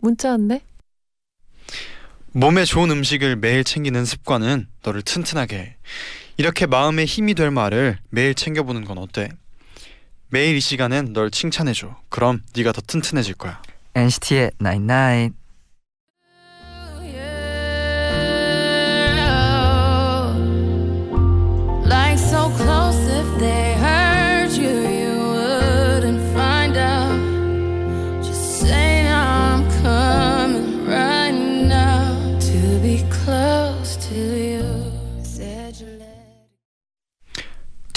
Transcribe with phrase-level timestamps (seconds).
[0.00, 0.62] 문자 왔네.
[2.32, 5.76] 몸에 좋은 음식을 매일 챙기는 습관은 너를 튼튼하게
[6.36, 9.28] 이렇게 마음의 힘이 될 말을 매일 챙겨보는 건 어때?
[10.28, 11.96] 매일 이 시간엔 널 칭찬해줘.
[12.10, 13.60] 그럼 네가 더 튼튼해질 거야.
[13.94, 15.32] NCT의 99.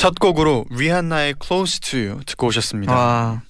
[0.02, 2.92] 첫 곡으로 리한나의 Close to You 듣고 오셨습니다.
[2.92, 3.44] 와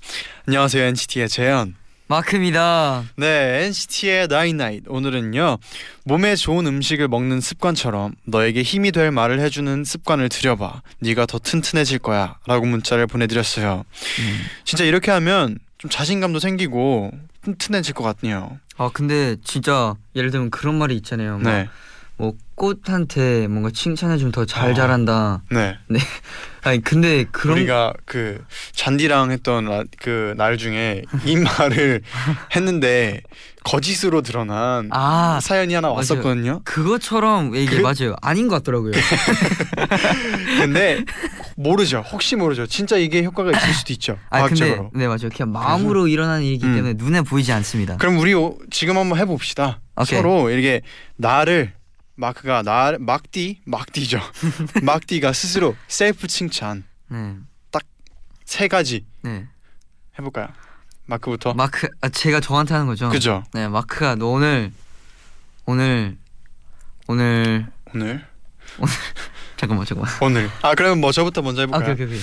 [0.49, 1.75] 안녕하세요 NCT의 재현.
[2.07, 3.05] 마크입니다.
[3.15, 4.83] 네, NCT의 Night.
[4.89, 5.59] 오늘은요
[6.03, 10.81] 몸에 좋은 음식을 먹는 습관처럼 너에게 힘이 될 말을 해주는 습관을 들여봐.
[10.99, 13.85] 네가 더 튼튼해질 거야라고 문자를 보내드렸어요.
[14.19, 14.41] 음.
[14.65, 17.11] 진짜 이렇게 하면 좀 자신감도 생기고
[17.43, 18.59] 튼튼해질 것 같네요.
[18.75, 21.37] 아 근데 진짜 예를 들면 그런 말이 있잖아요.
[21.37, 21.69] 막 네,
[22.17, 24.73] 뭐 꽃한테 뭔가 칭찬해 주면 더잘 아.
[24.75, 25.41] 자란다.
[25.49, 25.75] 네.
[26.63, 32.01] 아니 근데 그런 우리가 그 잔디랑 했던 그 날 중에 이 말을
[32.55, 33.21] 했는데
[33.63, 35.97] 거짓으로 드러난 아 사연이 하나 맞아요.
[35.97, 36.61] 왔었거든요.
[36.63, 38.15] 그것처럼 이게 그- 맞아요.
[38.21, 38.91] 아닌 것 같더라고요.
[40.61, 41.03] 근데
[41.55, 42.03] 모르죠.
[42.11, 42.67] 혹시 모르죠.
[42.67, 44.17] 진짜 이게 효과가 있을 수도 있죠.
[44.29, 44.77] 아 근데.
[44.93, 45.29] 네 맞아요.
[45.35, 46.75] 그냥 마음으로 일어나는 일이기 음.
[46.75, 47.97] 때문에 눈에 보이지 않습니다.
[47.97, 49.81] 그럼 우리 오- 지금 한번 해봅시다.
[49.95, 50.19] 오케이.
[50.19, 50.81] 서로 이렇게
[51.17, 51.73] 나를
[52.25, 54.19] 마크가 나 막디 막디죠.
[54.83, 57.35] 막디가 스스로 셀프 칭찬 네,
[58.45, 59.47] 세 가지 네.
[60.19, 60.47] 해볼까요?
[61.05, 61.53] 마크부터.
[61.55, 63.09] 마크 아, 제가 저한테 하는 거죠.
[63.09, 63.43] 그죠.
[63.53, 64.71] 네 마크가 너 오늘
[65.65, 66.17] 오늘
[67.07, 68.25] 오늘 오늘
[69.57, 70.13] 잠깐만 잠깐만.
[70.21, 70.49] 오늘.
[70.61, 71.93] 아 그러면 뭐 저부터 먼저 아 해볼까요?
[71.93, 72.19] 오케이 오케이 오케이.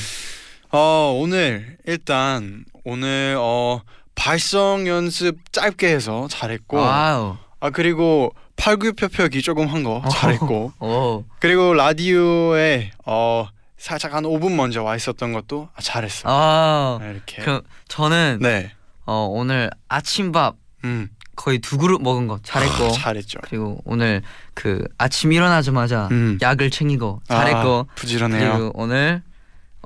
[0.71, 3.83] 어 오늘 일단 오늘 어
[4.15, 7.37] 발성 연습 짧게 해서 잘했고 wow.
[7.61, 10.73] 아 그리고 팔굽혀펴기 조금 한 거 잘했고.
[10.81, 11.25] 오.
[11.41, 16.23] 그리고 라디오에 어 살짝 한 5분 먼저 와 있었던 것도 아, 잘했어.
[16.29, 16.99] 아.
[17.01, 17.43] 네, 이렇게.
[17.43, 18.73] 그럼 저는 네.
[19.07, 21.09] 어 오늘 아침밥 음.
[21.37, 22.85] 거의 두 그릇 먹은 거 잘했고.
[22.87, 23.39] 아, 잘했죠.
[23.43, 24.23] 그리고 오늘
[24.55, 26.39] 그 아침 일어나자마자 음.
[26.43, 27.87] 약을 챙기고 잘했고.
[27.89, 28.53] 아, 부지런해요.
[28.53, 29.23] 그리고 오늘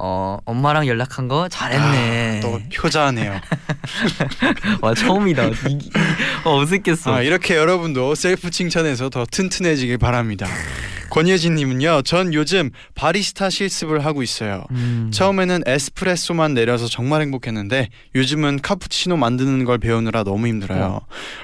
[0.05, 2.39] 어 엄마랑 연락한 거 잘했네.
[2.39, 3.41] 아, 또 효자네요
[4.83, 5.47] 와 처음이다.
[5.47, 5.91] 이, 이,
[6.45, 7.15] 어, 어색했어.
[7.15, 10.49] 아, 이렇게 여러분도 셀프 칭찬해서 더 튼튼해지길 바랍니다
[11.11, 15.11] 권예진님은요 전 요즘 바리스타 실습을 하고 있어요 음.
[15.13, 21.01] 처음에는 에스프레소만 내려서 정말 행복했는데 요즘은 카푸치노 만드는 걸 배우느라 너무 힘들어요.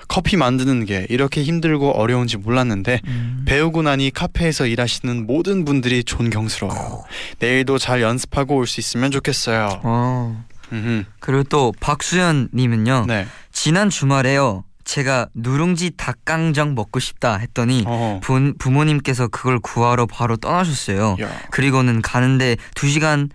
[0.08, 3.44] 커피 만드는 게 이렇게 힘들고 어려운지 몰랐는데 음.
[3.46, 7.04] 배우고 나니 카페에서 일하시는 모든 분들이 존경스러워요.
[7.38, 9.81] 내일도 잘 연습하고 올 수 있으면 좋겠어요.
[9.82, 10.44] 어.
[10.72, 11.04] 음흠.
[11.20, 13.04] 그리고 또 박수연님은요.
[13.06, 13.26] 네.
[13.53, 14.64] 지난 주말에요.
[14.84, 18.20] 제가 누룽지 닭강정 먹고 싶다 했더니 어.
[18.22, 21.16] 부, 부모님께서 그걸 구하러 바로 떠나셨어요.
[21.20, 21.31] 야.
[21.50, 23.28] 그리고는 가는데 2시간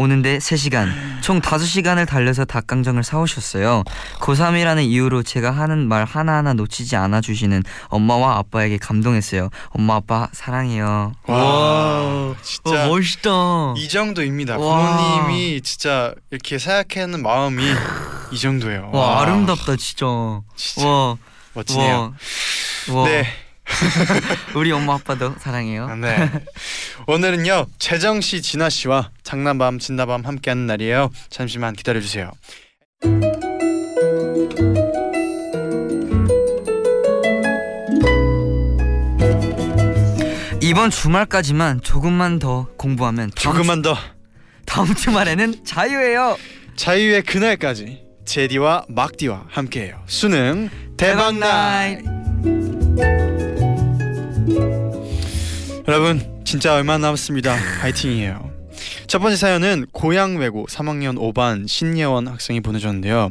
[0.00, 0.90] 오는데 3시간
[1.22, 3.82] 총 5시간을 달려서 닭강정을 사오셨어요.
[4.20, 9.48] 고3이라는 이유로 제가 하는 말 하나하나 놓치지 않아 주시는 엄마와 아빠에게 감동했어요.
[9.70, 11.14] 엄마 아빠 사랑해요.
[11.26, 13.30] 와, 진짜 어, 멋있다.
[13.78, 14.58] 이 정도입니다.
[14.58, 14.96] 와.
[14.98, 17.64] 부모님이 진짜 이렇게 생각하는 마음이
[18.32, 18.90] 이 정도예요.
[18.92, 20.06] 와, 아름답다 진짜.
[20.56, 21.16] 진짜 와
[21.54, 22.14] 멋지네요.
[22.90, 23.08] 와, 와.
[23.08, 23.26] 네.
[24.54, 25.94] 우리 엄마 아빠도 사랑해요.
[25.96, 26.30] 네.
[27.06, 31.10] 오늘은요 재정 씨, 진아 씨와 장난밤, 진나밤 함께하는 날이에요.
[31.30, 32.30] 잠시만 기다려 주세요.
[40.62, 43.96] 이번 주말까지만 조금만 더 공부하면 다음, 조금만 더
[44.66, 46.36] 다음 주말에는 자유예요.
[46.74, 50.02] 자유의 그날까지 제디와 막디와 함께해요.
[50.06, 52.25] 수능 대박 날.
[55.88, 57.56] 여러분 진짜 얼마 남았습니다.
[57.80, 58.50] 파이팅이에요.
[59.06, 63.30] 첫 번째 사연은 고향 외고 3학년 5반 신예원 학생이 보내줬는데요.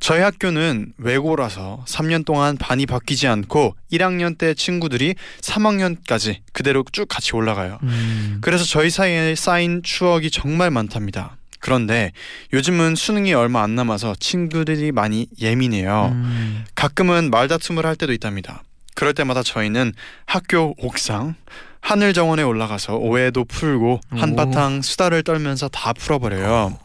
[0.00, 7.34] 저희 학교는 외고라서 3년 동안 반이 바뀌지 않고 1학년 때 친구들이 3학년까지 그대로 쭉 같이
[7.34, 7.78] 올라가요.
[7.82, 8.38] 음.
[8.42, 11.36] 그래서 저희 사이에 쌓인 추억이 정말 많답니다.
[11.64, 12.12] 그런데
[12.52, 16.10] 요즘은 수능이 얼마 안 남아서 친구들이 많이 예민해요.
[16.12, 16.64] 음.
[16.74, 18.62] 가끔은 말다툼을 할 때도 있답니다.
[18.94, 19.94] 그럴 때마다 저희는
[20.26, 21.36] 학교 옥상
[21.80, 26.78] 하늘 정원에 올라가서 오해도 풀고 한바탕 수다를 떨면서 다 풀어버려요.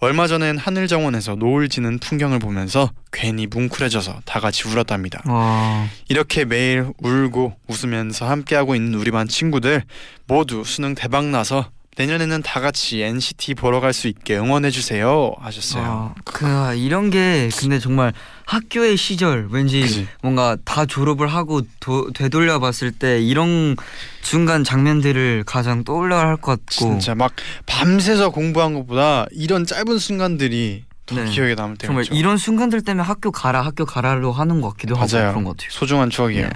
[0.00, 5.22] 얼마 전엔 하늘 정원에서 노을 지는 풍경을 보면서 괜히 뭉클해져서 다 같이 울었답니다.
[5.24, 5.86] 와.
[6.10, 9.84] 이렇게 매일 울고 웃으면서 함께하고 있는 우리 반 친구들
[10.26, 16.14] 모두 수능 대박 나서 내년에는 다 같이 NCT 보러 갈 수 있게 응원해 주세요 하셨어요.
[16.16, 18.12] 아, 그 이런 게 근데 정말
[18.46, 20.08] 학교의 시절 왠지 그지?
[20.22, 23.76] 뭔가 다 졸업을 하고 도, 되돌려 봤을 때 이런
[24.22, 27.32] 중간 장면들을 가장 떠올려 할 것 같고 진짜 막
[27.66, 31.24] 밤새서 공부한 것보다 이런 짧은 순간들이 더 네.
[31.24, 32.14] 기억에 남을 때가 정말 있죠.
[32.14, 35.30] 이런 순간들 때문에 학교 가라 학교 가라로 하는 것 같기도 하고 맞아요.
[35.32, 35.70] 그런 것 같아요.
[35.72, 36.44] 소중한 추억이에요.
[36.44, 36.50] 네.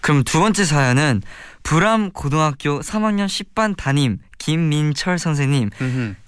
[0.00, 1.22] 그럼 두 번째 사연은
[1.68, 5.70] 불암 고등학교 3학년 10반 담임 김민철 선생님.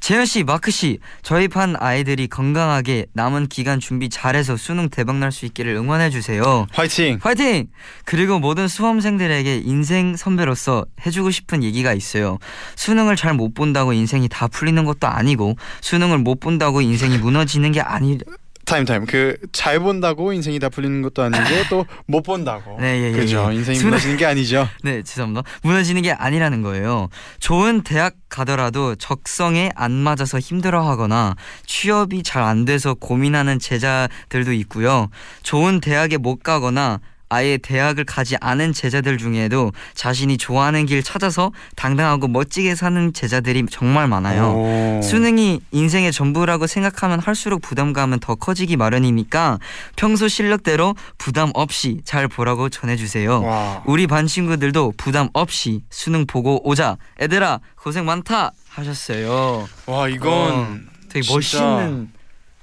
[0.00, 5.30] 재현 씨, 마크 씨, 저희 반 아이들이 건강하게 남은 기간 준비 잘해서 수능 대박 날
[5.30, 6.66] 수 있기를 응원해 주세요.
[6.72, 7.18] 화이팅.
[7.18, 7.66] 파이팅!
[8.06, 12.38] 그리고 모든 수험생들에게 인생 선배로서 해주고 싶은 얘기가 있어요.
[12.74, 17.82] 수능을 잘 못 본다고 인생이 다 풀리는 것도 아니고 수능을 못 본다고 인생이 무너지는 게
[17.82, 18.18] 아니.
[18.66, 19.06] 타임 타임.
[19.06, 22.78] 그 잘 본다고 인생이 다 풀리는 것도 아니고 또 못 본다고.
[22.80, 23.48] 네, 예, 예, 그죠.
[23.50, 23.54] 예.
[23.54, 24.68] 인생이 무너지는 게 아니죠.
[24.84, 25.42] 네, 죄송합니다.
[25.62, 27.08] 무너지는 게 아니라는 거예요.
[27.40, 31.36] 좋은 대학 가더라도 적성에 안 맞아서 힘들어하거나
[31.66, 35.08] 취업이 잘 안 돼서 고민하는 제자들도 있고요.
[35.42, 42.28] 좋은 대학에 못 가거나 아예 대학을 가지 않은 제자들 중에도 자신이 좋아하는 길 찾아서 당당하고
[42.28, 44.52] 멋지게 사는 제자들이 정말 많아요.
[44.55, 45.00] 오.
[45.02, 49.58] 수능이 인생의 전부라고 생각하면 할수록 부담감은 더 커지기 마련이니까
[49.96, 53.43] 평소 실력대로 부담 없이 잘 보라고 전해주세요.
[53.43, 53.82] 와.
[53.87, 56.96] 우리 반 친구들도 부담 없이 수능 보고 오자.
[57.20, 59.67] 애들아 고생 많다 하셨어요.
[59.87, 62.11] 와 이건 되게 진짜- 멋있는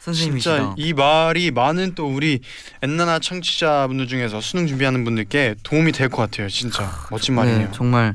[0.04, 0.58] 선생님이시다.
[0.58, 2.40] 진짜 이 말이 많은 또 우리
[2.82, 6.50] 엔나나 청취자분들 중에서 수능 준비하는 분들께 도움이 될 것 같아요.
[6.50, 7.68] 진짜 멋진 말이네요.
[7.68, 8.14] 네, 정말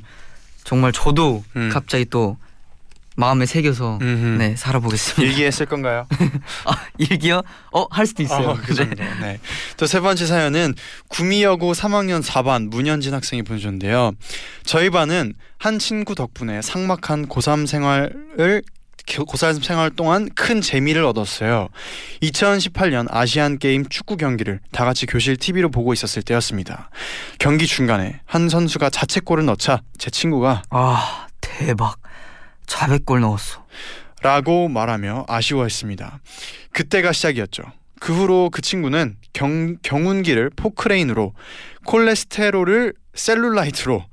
[0.64, 1.70] 정말 저도 음.
[1.72, 2.36] 갑자기 또
[3.16, 4.36] 마음에 새겨서 음흠.
[4.38, 5.22] 네 살아보겠습니다.
[5.22, 6.06] 일기에 쓸 건가요?
[6.66, 7.42] 아, 일기요?
[7.72, 8.50] 어할 수도 있어요.
[8.50, 8.94] 아, 그 정도.
[9.20, 9.40] 네.
[9.76, 10.74] 또 세 번째 사연은
[11.08, 14.12] 구미여고 3학년 4반 문현진 학생이 보내주셨는데요.
[14.64, 18.62] 저희 반은 한 친구 덕분에 삭막한 고3 생활을
[19.16, 21.68] 고3 생활 동안 큰 재미를 얻었어요.
[22.22, 26.90] 2018년 아시안 게임 축구 경기를 다 같이 교실 TV로 보고 있었을 때였습니다.
[27.38, 31.96] 경기 중간에 한 선수가 자책골을 넣자 제 친구가 아 대박.
[32.66, 33.64] 400골 넣었어.
[34.22, 36.20] 라고 말하며 아쉬워했습니다.
[36.72, 37.62] 그때가 시작이었죠.
[38.00, 41.34] 그 후로 그 친구는 경, 경운기를 포크레인으로
[41.86, 44.04] 콜레스테롤을 셀룰라이트로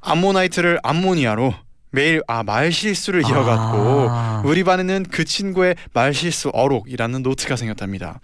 [0.00, 1.54] 암모나이트를 암모니아로
[1.98, 4.42] 매일 아 말실수를 이어갔고 아.
[4.44, 8.20] 우리 반에는 그 친구의 말실수 어록이라는 노트가 생겼답니다.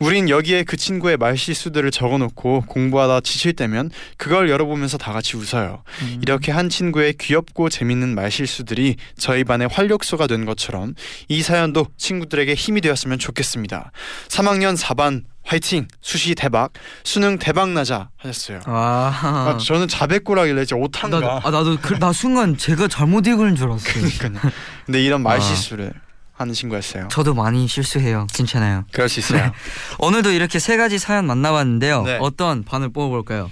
[0.00, 5.82] 우린 여기에 그 친구의 말실수들을 적어놓고 공부하다 지칠 때면 그걸 열어보면서 다 같이 웃어요.
[6.02, 6.18] 음.
[6.20, 10.94] 이렇게 한 친구의 귀엽고 재밌는 말실수들이 저희 반의 활력소가 된 것처럼
[11.28, 13.92] 이 사연도 친구들에게 힘이 되었으면 좋겠습니다.
[14.28, 15.86] 3학년 4반 화이팅!
[16.02, 16.72] 수시 대박!
[17.04, 18.08] 수능 대박 나자!
[18.18, 18.60] 하셨어요.
[18.66, 19.14] 와.
[19.22, 21.20] 아, 저는 자백고라길래 진짜 오탄가.
[21.20, 23.92] 나도, 아 나도 그, 나 순간 제가 잘못 읽은 줄 알았어요.
[23.94, 24.52] 그러니까요.
[24.86, 25.30] 근데 이런 아.
[25.30, 25.92] 말실수를
[26.32, 27.06] 하는 친구였어요.
[27.08, 28.26] 저도 많이 실수해요.
[28.34, 28.84] 괜찮아요.
[28.92, 29.52] 그럴 수 있어요.
[29.98, 32.02] 오늘도 이렇게 세 가지 사연 만나봤는데요.
[32.02, 32.18] 네.
[32.20, 33.50] 어떤 반을 뽑아볼까요?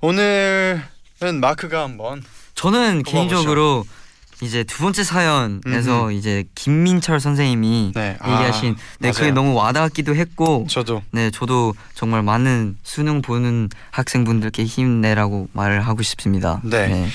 [0.00, 0.80] 오늘은
[1.40, 2.24] 마크가 한번
[2.54, 3.02] 저는.
[3.04, 3.84] 개인적으로
[4.42, 6.12] 이제 두 번째 사연에서 음흠.
[6.12, 9.34] 이제 김민철 선생님이 네, 아, 얘기하신 네 그게 맞아요.
[9.34, 16.60] 너무 와닿기도 했고 저도 네 저도 정말 많은 수능 보는 학생분들께 힘내라고 말을 하고 싶습니다.
[16.64, 17.08] 네.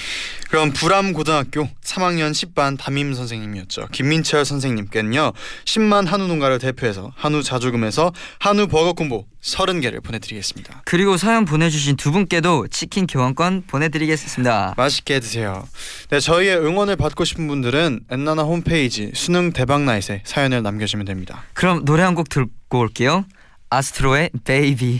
[0.50, 3.88] 그럼 불암 고등학교 3학년 10반 담임 선생님이었죠.
[3.92, 5.34] 김민철 선생님께는요.
[5.66, 10.82] 10만 한우 농가를 대표해서 한우 자조금에서 한우 버거 콤보 30개를 보내드리겠습니다.
[10.86, 14.74] 그리고 사연 보내주신 두 분께도 치킨 교환권 보내드리겠습니다.
[14.76, 15.68] 맛있게 드세요.
[16.10, 21.44] 네, 저희의 응원을 받고 싶은 분들은 엔나나 홈페이지 수능 대박 나잇에 사연을 남겨주면 됩니다.
[21.54, 23.26] 그럼 노래 한 곡 듣고 올게요.
[23.70, 25.00] 아스트로의 베이비.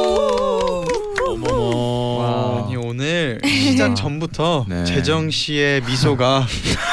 [3.43, 4.83] 오늘 시작 전부터 네.
[4.85, 6.45] 재정 씨의 미소가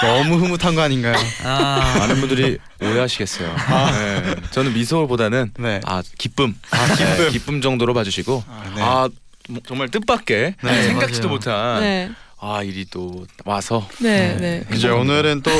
[0.02, 1.14] 너무 흐뭇한 거 아닌가요?
[1.45, 4.35] 아, 많은 분들이 오해하시겠어요 네.
[4.50, 5.80] 저는 미소보다는 네.
[5.85, 7.16] 아 기쁨 아, 기쁨.
[7.16, 8.83] 네, 기쁨 정도로 봐주시고 아, 네.
[8.83, 9.09] 아
[9.49, 11.35] 뭐, 정말 뜻밖의 네, 생각지도 맞아요.
[11.35, 14.62] 못한 네, 아 일이 또 와서 네, 네.
[14.71, 15.50] 그죠 오늘은 또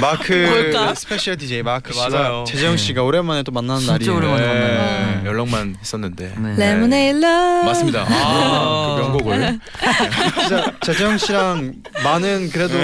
[0.00, 0.32] 마크
[0.72, 0.94] 뭘까?
[0.94, 2.44] special DJ 마크 씨와 맞아요.
[2.46, 4.16] 재정 씨가 오랜만에 또 만나는 진짜 날이에요.
[4.16, 5.22] 오랜만에 만나요.
[5.22, 6.56] 네, 연락만 했었는데 네.
[6.56, 9.58] Lemonade Love 맞습니다 아, 그 명곡을
[10.40, 12.76] 진짜 재정 씨랑 많은 그래도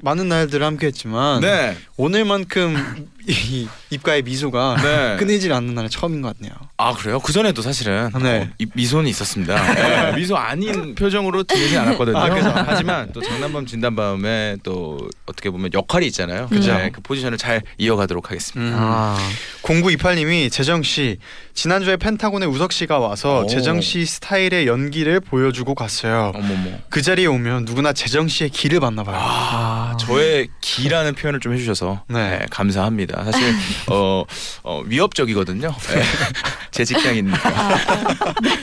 [0.00, 1.76] 많은 날들을 함께했지만 네.
[1.96, 5.16] 오늘만큼 이 입가의 미소가 네.
[5.18, 6.52] 끊이질 않는 날이 처음인 것 같네요.
[6.76, 7.20] 아 그래요?
[7.20, 8.42] 그 전에도 사실은 네.
[8.42, 9.74] 어, 이- 미소는 있었습니다.
[9.74, 12.18] 네, 미소 아닌 표정으로 지내지 않았거든요.
[12.18, 12.52] 아, 그죠.
[12.54, 16.48] 하지만 또 장난밤 진단밤에 또 어떻게 보면 역할이 있잖아요.
[16.48, 16.74] 그죠.
[16.74, 18.76] 네, 그 포지션을 잘 이어가도록 하겠습니다.
[18.78, 19.16] 아,
[19.62, 21.18] 0928님이 재정 씨
[21.54, 23.46] 지난주에 펜타곤의 우석 씨가 와서 오.
[23.46, 26.32] 재정 씨 스타일의 연기를 보여주고 갔어요.
[26.34, 26.70] 어머머.
[26.88, 29.16] 그 자리에 오면 누구나 재정 씨의 기를 받나 봐요.
[29.20, 32.22] 아, 저의 기라는 표현을 좀 해주셔서 네.
[32.38, 33.11] 네, 감사합니다.
[33.24, 33.54] 사실
[33.88, 34.24] 어,
[34.62, 35.74] 어, 위협적이거든요.
[35.94, 36.02] 네.
[36.70, 37.50] 제 직장이니까.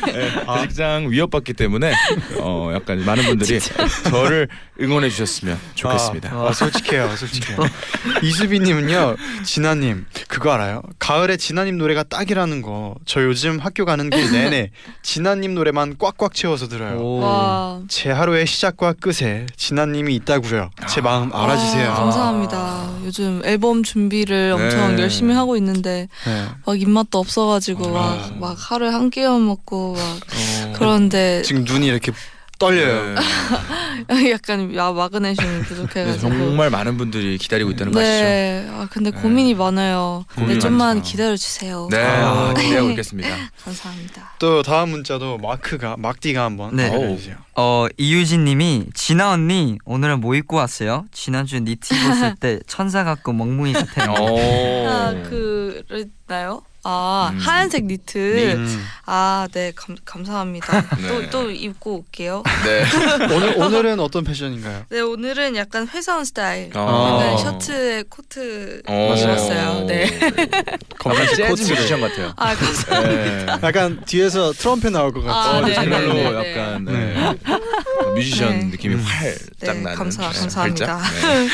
[0.08, 1.94] 네, 제 직장 위협받기 때문에
[2.40, 4.48] 어, 약간 많은 분들이 저를
[4.82, 6.32] 응원해 주셨으면 좋겠습니다.
[6.34, 7.58] 아, 아, 솔직해요, 솔직해요.
[8.24, 10.82] 이수빈님은요, 진아님 그거 알아요?
[10.98, 12.96] 가을에 진아님 노래가 딱이라는 거.
[13.06, 14.72] 저 요즘 학교 가는 길 내내
[15.04, 17.84] 진아님 노래만 꽉꽉 채워서 들어요.
[17.90, 20.72] 제 하루의 시작과 끝에 진아님이 있다고요.
[20.88, 21.92] 제 마음 알아주세요.
[21.92, 22.90] 아, 감사합니다.
[23.10, 25.02] 요즘 앨범 준비를 엄청 네.
[25.02, 26.46] 열심히 하고 있는데 네.
[26.64, 27.92] 막 입맛도 없어가지고 아.
[27.92, 32.12] 막, 막 하루에 한 끼만 먹고 막 어, 그런데 지금 눈이 이렇게
[32.60, 33.16] 떨려요.
[34.08, 34.32] 네.
[34.32, 38.24] 약간 야 마그네슘이 네, 부족해가지고 정말 많은 분들이 기다리고 있다는 거 아시죠?
[38.24, 39.22] 네, 아 근데 네.
[39.22, 40.26] 고민이 많아요.
[40.36, 41.02] 고민이 네, 좀만.
[41.02, 41.88] 기다려 주세요.
[41.90, 42.54] 네, 아.
[42.56, 43.30] 기대하고 있겠습니다.
[43.64, 44.34] 감사합니다.
[44.40, 46.88] 또 다음 문자도 마크가 막디가 한번 네.
[46.88, 47.36] 읽어주세요.
[47.56, 51.06] 어 이유진님이 진아 언니 오늘은 뭐 입고 왔어요?
[51.12, 54.12] 지난주 니트 입었을 때 천사 같고 멍뭉이 같아요.
[54.12, 54.88] 오.
[54.88, 56.62] 아 그랬나요?
[56.84, 57.38] 아 음.
[57.40, 58.54] 하얀색 니트.
[58.56, 58.86] 음.
[59.06, 59.74] 아 네
[60.06, 60.82] 감사합니다.
[60.98, 61.08] 네.
[61.30, 62.44] 또또 입고 올게요.
[62.64, 62.86] 네.
[63.36, 64.86] 오늘 오늘은 어떤 패션인가요?
[64.90, 66.70] 네 오늘은 약간 회사원 스타일.
[66.76, 67.20] 어.
[67.22, 69.16] 약간 셔츠에 코트 어.
[69.18, 69.86] 입었어요.
[69.88, 70.20] 네.
[71.06, 71.72] 약간 재즈.
[71.74, 72.34] 뮤지션 같아요.
[72.38, 73.58] 아 감사합니다.
[73.58, 73.68] 네.
[73.68, 75.64] 약간 뒤에서 트럼펫 나올 것 아, 같아요.
[75.64, 76.92] 어, 네, 정말로 네, 네, 약간 네.
[76.94, 77.36] 네.
[78.16, 78.66] 뮤지션 네.
[78.66, 79.00] 느낌이 음.
[79.02, 81.00] 활짝 네, 나는 감사- 네, 감사합니다.
[81.22, 81.50] 네.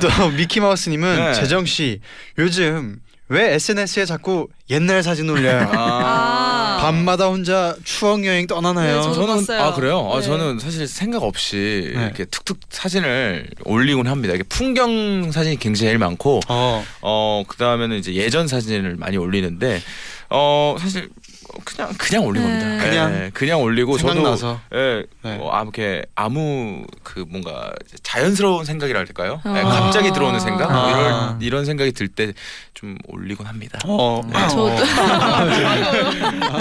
[0.00, 1.34] 또 미키 마우스님은 네.
[1.34, 2.00] 재정 씨
[2.38, 5.70] 요즘 왜 SNS에 자꾸 옛날 사진 올려요?
[5.72, 6.78] 아.
[6.80, 8.96] 밤마다 혼자 추억 여행 떠나나요?
[8.96, 9.62] 네, 저는 봤어요.
[9.62, 10.10] 아 그래요?
[10.12, 10.26] 아 네.
[10.26, 12.02] 저는 사실 생각 없이 네.
[12.02, 14.34] 이렇게 툭툭 사진을 올리곤 합니다.
[14.34, 19.80] 이게 풍경 사진이 굉장히 제일 많고 어, 어 그다음에는 이제 예전 사진을 많이 올리는데
[20.30, 21.08] 어 사실
[21.64, 22.48] 그냥 그냥 올린 네.
[22.48, 22.84] 겁니다.
[22.84, 24.60] 그냥 예, 그냥 올리고 저도 생각나서.
[24.74, 25.36] 예, 네.
[25.36, 29.40] 뭐 아무 이렇게 아무 그 뭔가 자연스러운 생각이라 할까요?
[29.46, 29.64] 예, 아.
[29.68, 30.90] 갑자기 들어오는 생각 뭐 아.
[30.90, 32.32] 이런 이런 생각이 들 때
[32.74, 33.78] 좀 올리곤 합니다.
[33.84, 34.32] 어, 네.
[34.48, 34.68] 저도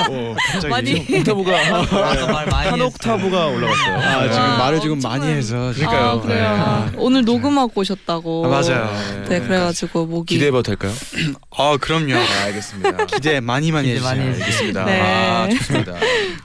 [0.09, 1.51] 어, 갑자기 많이 옥타브가
[2.51, 2.81] 많이 한.
[2.81, 3.95] 옥타브가 올라갔어요.
[3.97, 5.71] 아, 지금 아, 말을 지금 많이 해서.
[5.73, 6.05] 그러니까요.
[6.09, 6.87] 아, 그래요.
[6.91, 6.97] 네.
[6.97, 8.45] 오늘 녹음하고 오셨다고.
[8.45, 8.91] 아, 맞아요.
[9.29, 10.35] 네, 그래가지고 목이.
[10.35, 10.91] 기대해봐도 될까요?
[11.57, 12.15] 아 그럼요.
[12.15, 13.05] 아, 알겠습니다.
[13.05, 14.21] 기대 많이 많이 기대 해주세요.
[14.21, 14.43] 해주세요.
[14.43, 14.78] 알겠습니다.
[14.85, 15.01] 네.
[15.01, 15.95] 아, 좋습니다.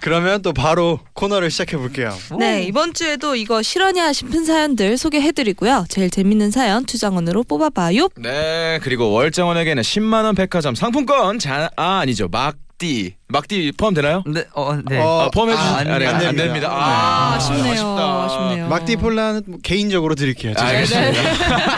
[0.00, 2.16] 그러면 또 바로 코너를 시작해 볼게요.
[2.38, 5.86] 네, 이번 주에도 이거 실화냐 싶은 사연들 소개해 드리고요.
[5.88, 8.08] 제일 재밌는 사연 투장원으로 뽑아 봐요.
[8.16, 14.22] 네, 그리고 월정원에게는 10만 원 백화점 상품권 자, 아 아니죠 막 디 막디 포함 되나요?
[14.26, 15.00] 네, 어, 네.
[15.00, 16.10] 어, 아, 포함해 주시 아, 아, 안 네, 됩니다.
[16.10, 16.44] 안, 안 됩니다.
[16.44, 16.68] 됩니다.
[16.70, 17.72] 아, 아, 아쉽네요.
[17.72, 18.24] 아쉽다.
[18.24, 18.68] 아쉽네요.
[18.68, 20.52] 막디 폴라는 뭐 개인적으로 드릴게요.
[20.52, 20.68] 제가.
[20.68, 21.22] 알겠습니다.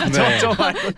[0.06, 0.38] 네.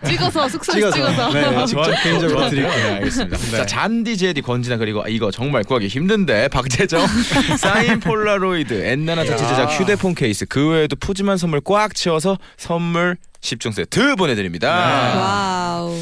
[0.09, 0.95] 찍어서 숙소에 찍어서.
[0.95, 1.29] 찍어서.
[1.31, 2.93] 네, 직접 개인적으로 네, 드릴게요.
[2.95, 3.37] 알겠습니다.
[3.37, 3.51] 네.
[3.57, 7.05] 자, 잔디 재디 권진아 그리고 이거 정말 구하기 힘든데 박재정
[7.59, 13.73] 사인 폴라로이드 엔나나 터치 제작 휴대폰 케이스 그 외에도 푸짐한 선물 꽉 채워서 선물 10종
[13.73, 14.69] 세트 보내드립니다.
[15.15, 15.95] 와우.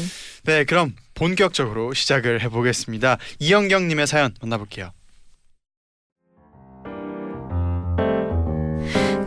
[0.44, 3.18] 네, 그럼 본격적으로 시작을 해보겠습니다.
[3.40, 4.90] 이영경님의 사연 만나볼게요.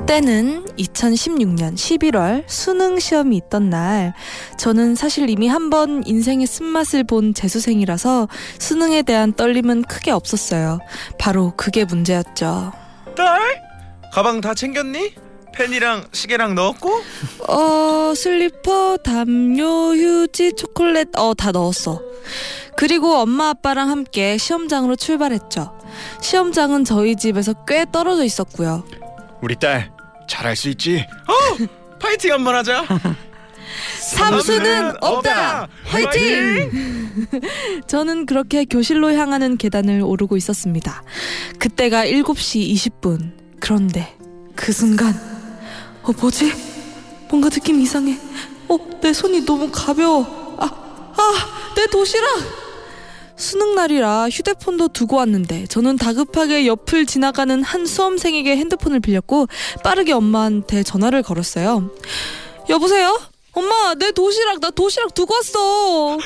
[0.08, 4.14] 때는 2016년 11월 수능 시험이 있던 날
[4.58, 8.28] 저는 사실 이미 한 번 인생의 쓴맛을 본 재수생이라서
[8.60, 10.80] 수능에 대한 떨림은 크게 없었어요.
[11.18, 12.74] 바로 그게 문제였죠.
[13.16, 13.62] 딸
[14.12, 15.16] 가방 다 챙겼니?
[15.54, 17.02] 펜이랑 시계랑 넣었고?
[17.48, 22.02] 어 슬리퍼, 담요, 휴지, 초콜릿 어 다 넣었어.
[22.78, 25.78] 그리고 엄마 아빠랑 함께 시험장으로 출발했죠.
[26.22, 28.86] 시험장은 저희 집에서 꽤 떨어져 있었고요.
[29.42, 29.92] 우리 딸
[30.28, 31.06] 잘할 수 있지?
[32.00, 32.86] 파이팅 한번 하자.
[34.00, 35.68] 삼수는 없다.
[35.86, 36.72] 화이팅!
[37.88, 41.04] 저는 그렇게 교실로 향하는 계단을 오르고 있었습니다.
[41.60, 43.32] 그때가 7시 20분.
[43.60, 44.16] 그런데
[44.56, 45.14] 그 순간
[46.04, 46.52] 어 뭐지?
[47.30, 48.18] 뭔가 느낌이 이상해.
[48.68, 50.56] 어, 내 손이 너무 가벼워.
[50.60, 52.28] 아, 아, 내 도시락.
[53.36, 59.48] 수능 날이라 휴대폰도 두고 왔는데 저는 다급하게 옆을 지나가는 한 수험생에게 핸드폰을 빌렸고
[59.84, 61.90] 빠르게 엄마한테 전화를 걸었어요.
[62.70, 63.20] 여보세요?
[63.54, 66.18] 엄마, 내 도시락 나 도시락 두고 왔어.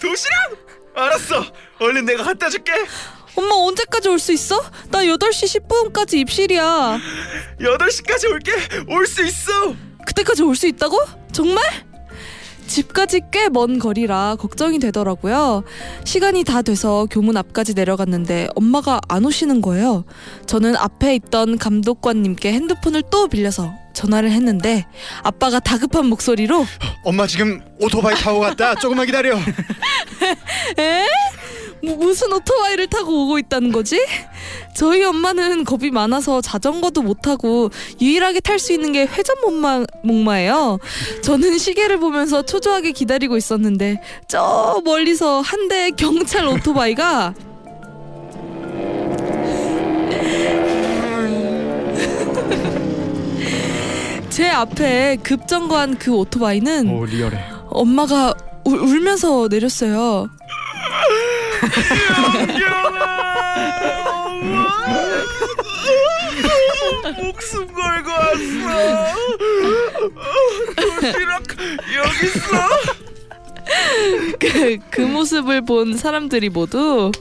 [0.00, 0.36] 도시락?
[0.94, 1.44] 알았어.
[1.80, 2.72] 얼른 내가 갖다 줄게.
[3.36, 4.60] 엄마 언제까지 올 수 있어?
[4.90, 6.98] 나 8시 10분까지 입실이야.
[7.60, 8.52] 8시까지 올게.
[8.88, 9.50] 올 수 있어.
[10.06, 10.98] 그때까지 올 수 있다고?
[11.32, 11.62] 정말?
[12.66, 15.64] 집까지 꽤 먼 거리라 걱정이 되더라고요.
[16.04, 20.04] 시간이 다 돼서 교문 앞까지 내려갔는데 엄마가 안 오시는 거예요.
[20.46, 24.86] 저는 앞에 있던 감독관님께 핸드폰을 또 빌려서 전화를 했는데
[25.24, 26.64] 아빠가 다급한 목소리로
[27.04, 28.76] 엄마 지금 오토바이 타고 갔다.
[28.76, 29.36] 조금만 기다려.
[30.78, 31.06] 에?
[31.82, 34.04] 뭐, 무슨 오토바이를 타고 오고 있다는 거지?
[34.74, 37.70] 저희 엄마는 겁이 많아서 자전거도 못 타고
[38.00, 40.78] 유일하게 탈 수 있는 게 회전 목마, 목마예요.
[41.22, 47.34] 저는 시계를 보면서 초조하게 기다리고 있었는데 저 멀리서 한 대의 경찰 오토바이가
[54.30, 57.06] 제 앞에 급정거한 그 오토바이는 오.
[57.70, 58.34] 엄마가
[58.64, 60.28] 울, 울면서 내렸어요.
[67.16, 69.14] 목숨 걸고 왔어.
[70.76, 71.42] 도시락
[71.96, 72.68] 여기 있어.
[74.38, 77.12] 그, 그 모습을 본 사람들이 모두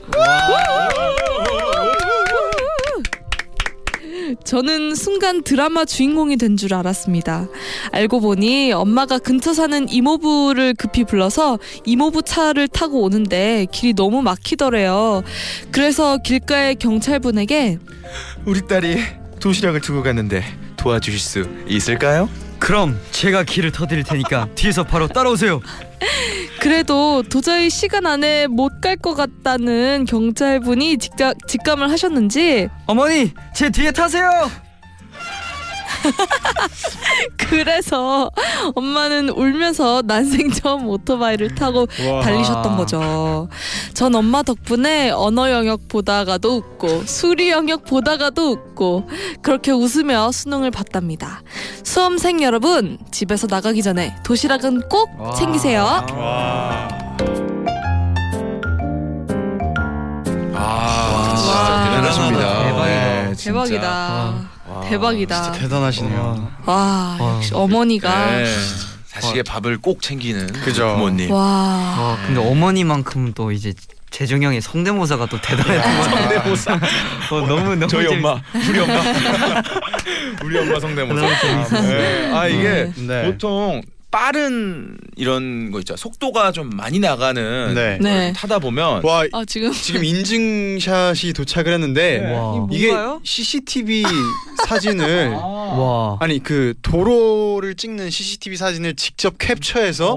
[4.44, 7.48] 저는 순간 드라마 주인공이 된 줄 알았습니다.
[7.92, 15.24] 알고 보니 엄마가 근처 사는 이모부를 급히 불러서 이모부 차를 타고 오는데 길이 너무 막히더래요.
[15.72, 17.78] 그래서 길가의 경찰분에게
[18.46, 18.98] 우리 딸이
[19.40, 20.44] 도시락을 두고 갔는데
[20.76, 22.30] 도와주실 수 있을까요?
[22.60, 25.62] 그럼 제가 길을 터드릴 테니까 뒤에서 바로 따라오세요.
[26.60, 33.92] 그래도 도저히 시간 안에 못 갈 것 같다는 경찰분이 직감, 직감을 하셨는지 어머니 제 뒤에
[33.92, 34.30] 타세요.
[37.38, 38.30] 그래서
[38.76, 42.22] 엄마는 울면서 난생 처음 오토바이를 타고 와.
[42.22, 43.50] 달리셨던 거죠.
[43.94, 49.10] 전 엄마 덕분에 언어 영역 보다가도 웃고 수리 영역 보다가도 웃고
[49.42, 51.42] 그렇게 웃으며 수능을 봤답니다.
[51.84, 55.34] 수험생 여러분 집에서 나가기 전에 도시락은 꼭 와.
[55.34, 55.84] 챙기세요.
[55.84, 56.88] 와.
[60.54, 61.84] 아, 진짜 와.
[61.90, 62.64] 대단하십니다.
[62.64, 62.86] 대박이다.
[62.86, 63.52] 네, 진짜.
[63.52, 63.90] 대박이다.
[63.90, 64.49] 와.
[64.82, 65.42] 대박이다.
[65.44, 66.52] 진짜 대단하시네요.
[66.66, 68.46] 와 역시 어머니가 네.
[69.08, 70.94] 자식의 밥을 꼭 챙기는 그죠.
[70.96, 71.32] 부모님.
[71.32, 71.40] 와.
[71.40, 73.74] 와 근데 어머니만큼 또 이제
[74.12, 76.04] 재정 형의 성대모사가 또것 같아요.
[76.04, 76.74] 성대모사.
[77.32, 78.94] 어, 너무 너무 저희 재밌- 엄마, 우리 엄마,
[80.44, 81.82] 우리 엄마 성대모사.
[81.82, 82.32] 네.
[82.34, 83.26] 아 이게 네.
[83.26, 85.96] 보통 빠른 이런 거 있죠.
[85.96, 87.98] 속도가 좀 많이 나가는 네.
[88.02, 88.34] 네.
[88.36, 92.68] 타다 보면 와 아 지금 지금 인증샷이 도착을 했는데 와.
[92.72, 93.22] 이게 뭔가요?
[93.24, 94.04] CCTV
[94.68, 96.18] 사진을 와.
[96.22, 100.16] 아니 그 도로를 찍는 CCTV 사진을 직접 캡처해서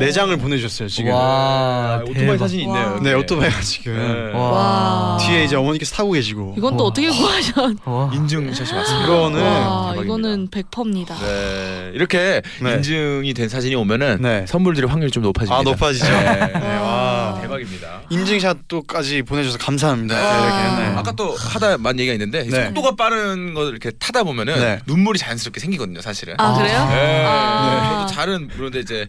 [0.00, 1.12] 내장을 보내주셨어요 지금.
[1.12, 1.20] 와.
[1.22, 2.38] 아, 오토바이 대박.
[2.38, 3.00] 사진이 있네요.
[3.02, 4.38] 네 오토바이가 지금 네.
[4.38, 4.50] 와.
[4.50, 5.18] 와.
[5.20, 6.54] 뒤에 이제 어머니께서 타고 계시고.
[6.58, 6.88] 이건 또 와.
[6.90, 7.76] 어떻게 구하셨?
[7.84, 8.10] 와.
[8.14, 9.04] 인증샷이 맞습니다.
[9.04, 10.02] 이거는 와 대박입니다.
[10.04, 11.16] 이거는 100%입니다.
[11.20, 12.74] 네, 이렇게 네.
[12.74, 14.44] 인증 이 된 사진이 오면은 네.
[14.46, 15.56] 선물 드릴 확률이 좀 높아집니다.
[15.58, 16.04] 아 높아지죠.
[16.06, 16.52] 네.
[16.52, 17.38] 네, 와.
[17.40, 18.02] 대박입니다.
[18.10, 20.14] 인증샷도까지 보내줘서 감사합니다.
[20.16, 20.38] 아,
[20.76, 20.82] 이렇게.
[20.90, 20.96] 네.
[20.98, 22.64] 아까 또 하다 만 얘기가 있는데 네.
[22.66, 24.80] 속도가 빠른 거 이렇게 타다 보면은 네.
[24.86, 26.34] 눈물이 자연스럽게 생기거든요, 사실은.
[26.38, 26.86] 아 그래요?
[26.90, 27.24] 네.
[27.26, 28.06] 아.
[28.06, 29.06] 저도 잘은 그런데 이제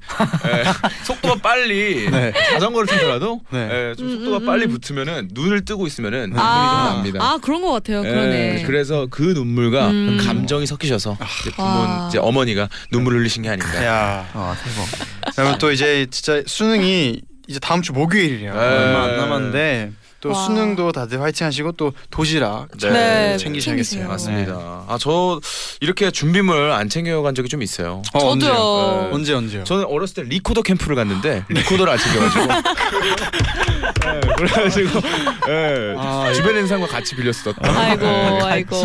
[0.47, 0.63] 예,
[1.06, 2.32] 속도가 빨리 네.
[2.54, 3.89] 자전거를 타더라도 네.
[3.91, 4.71] 예, 좀 음, 속도가 음, 빨리 음.
[4.71, 7.19] 붙으면은 눈을 뜨고 있으면은 눈물이 아, 좀 납니다.
[7.23, 8.04] 아 그런 것 같아요.
[8.06, 8.63] 예, 그러네.
[8.65, 10.19] 그래서 그 눈물과 음.
[10.26, 12.06] 감정이 섞이셔서 이제 부모 와.
[12.10, 13.84] 이제 어머니가 눈물을 흘리신 게 아닌가.
[14.03, 14.29] 야.
[14.33, 15.33] 와 대박.
[15.35, 18.53] 그러면 또 이제 진짜 수능이 이제 다음 주 목요일이에요.
[18.53, 18.59] 네.
[18.59, 20.35] 얼마 안 남았는데 또 와.
[20.45, 22.77] 수능도 다들 화이팅 하시고 또 도시락 네.
[22.79, 24.07] 잘 네, 챙기셔야겠어요.
[24.07, 24.85] 맞습니다.
[24.87, 25.41] 아저
[25.81, 28.01] 이렇게 준비물 안 챙겨간 적이 좀 있어요.
[28.13, 28.31] 어, 저도요.
[28.31, 28.53] 언제요?
[28.53, 29.09] 네.
[29.15, 29.63] 언제 언제요?
[29.65, 32.47] 저는 어렸을 때 리코더 캠프를 갔는데 리코더를 안 챙겨가지고
[33.84, 35.00] 네, 그래가지고
[35.48, 38.06] 네, 아, 있는 사람과 같이 빌렸었던 아이고
[38.46, 38.76] 아이고.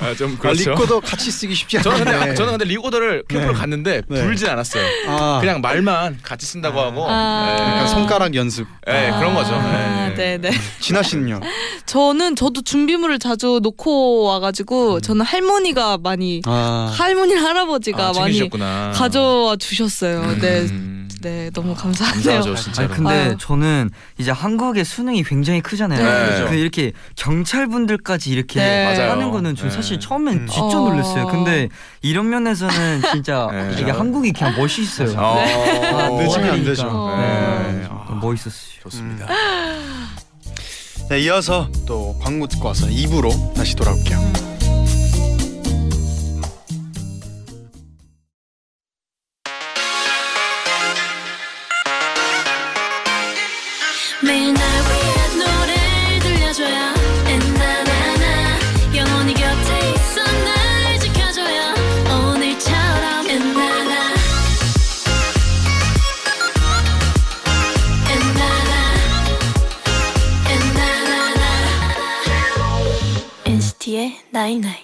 [0.00, 0.70] 아, 좀 아, 그렇죠.
[0.70, 2.04] 리코더 같이 쓰기 쉽지 않은데.
[2.04, 3.46] 저는 근데 저는 근데 리코더를 네.
[3.52, 4.22] 갔는데 네.
[4.22, 4.84] 불진 않았어요.
[5.08, 7.54] 아, 그냥 말만 같이 쓴다고 하고 아.
[7.56, 7.62] 네.
[7.62, 8.66] 약간 손가락 연습.
[8.86, 9.54] 네, 그런 거죠.
[9.54, 10.36] 아, 네.
[10.38, 10.50] 네네.
[10.80, 11.40] 진아 씨는요?
[11.86, 18.92] 저는 저도 준비물을 자주 놓고 와가지고 저는 할머니가 많이 아, 할머니 할아버지가 아, 많이 챙기셨구나.
[18.94, 20.38] 가져와 주셨어요.
[20.40, 22.22] 네, 음, 네 너무 감사하네요.
[22.22, 22.88] 감사하죠 아니 진짜로.
[22.88, 23.36] 근데 아유.
[23.38, 26.02] 저는 이제 한국의 수능이 굉장히 크잖아요.
[26.44, 26.48] 네.
[26.48, 29.06] 그 이렇게 경찰 분들까지 이렇게 네.
[29.08, 29.74] 하는 거는 전 네.
[29.74, 30.46] 사실 처음엔 음.
[30.46, 30.88] 진짜 어.
[30.88, 31.26] 놀랐어요.
[31.26, 31.68] 근데
[32.02, 33.76] 이런 면에서는 진짜 네.
[33.80, 35.14] 이게 한국이 그냥 멋있어요.
[35.18, 36.64] 어, 아, 늦으면 안.
[36.64, 36.84] 되죠.
[37.18, 37.86] 네.
[38.08, 38.80] 너무 멋있었어요.
[38.82, 39.26] 좋습니다.
[41.10, 44.20] 네, 이어서 또 광고 듣고 와서 2부로 다시 돌아올게요.
[44.20, 44.59] 매
[74.32, 74.76] night night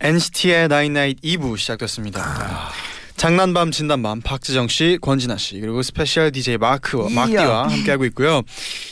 [0.00, 2.70] NCT의 night night 2부 시작됐습니다.
[3.16, 7.10] 장난 밤 진담 밤 박재정 씨, 권진아 씨 그리고 special DJ 마크와.
[7.10, 8.42] 막디와 함께하고 있고요.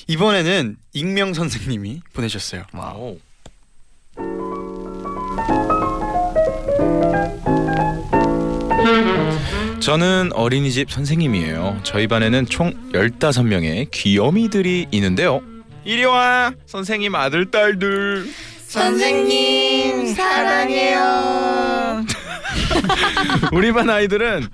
[0.06, 2.64] 이번에는 익명 선생님이 보내셨어요.
[2.74, 3.18] 와우.
[9.80, 11.80] 저는 어린이집 선생님이에요.
[11.82, 15.40] 저희 반에는 총 15명의 귀요미들이 있는데요.
[15.84, 18.26] 이리 와, 선생님 아들 딸들.
[18.68, 22.04] 선생님 사랑해요.
[23.52, 24.46] 우리 반 아이들은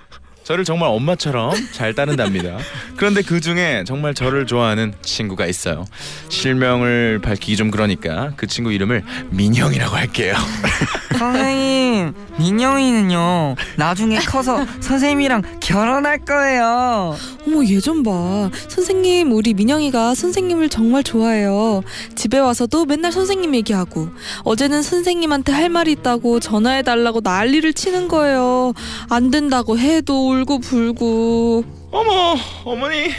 [0.44, 2.59] 저를 정말 엄마처럼 잘 따른답니다.
[2.96, 5.87] 그런데 그 중에 정말 저를 좋아하는 친구가 있어요.
[6.28, 10.35] 실명을 밝히기 좀 그러니까 그 친구 이름을 민형이라고 할게요.
[11.18, 17.16] 선생님, 민영이는요 나중에 커서 선생님이랑 결혼할 거예요.
[17.46, 18.50] 어머 예전 봐.
[18.68, 21.83] 선생님 우리 민영이가 선생님을 정말 좋아해요.
[22.16, 24.09] 집에 와서도 맨날 선생님 얘기하고
[24.42, 28.74] 어제는 선생님한테 할 말이 있다고 전화해 달라고 난리를 치는 거예요.
[29.09, 31.64] 안 된다고 해도 울고 불고.
[31.90, 33.10] 어머, 어머니.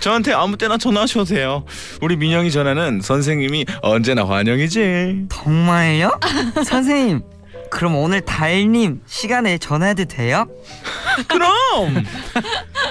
[0.00, 1.64] 저한테 아무 때나 전화하셔도 돼요.
[2.00, 5.26] 우리 민영이 전화는 선생님이 언제나 환영이지.
[5.30, 6.18] 정말요?
[6.66, 7.20] 선생님,
[7.70, 10.46] 그럼 오늘 달님 시간에 전화해도 돼요?
[11.28, 12.04] 그럼.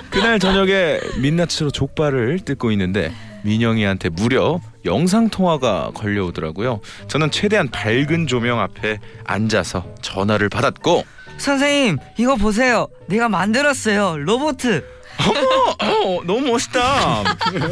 [0.09, 3.11] 그날 저녁에 민낯으로 족발을 뜯고 있는데
[3.43, 6.79] 민영이한테 무려 영상 통화가 걸려오더라고요.
[7.07, 11.03] 저는 최대한 밝은 조명 앞에 앉아서 전화를 받았고
[11.41, 12.87] 선생님, 이거 보세요.
[13.07, 14.17] 내가 만들었어요.
[14.17, 14.83] 로보트.
[15.79, 17.23] 어, 너무 멋있다.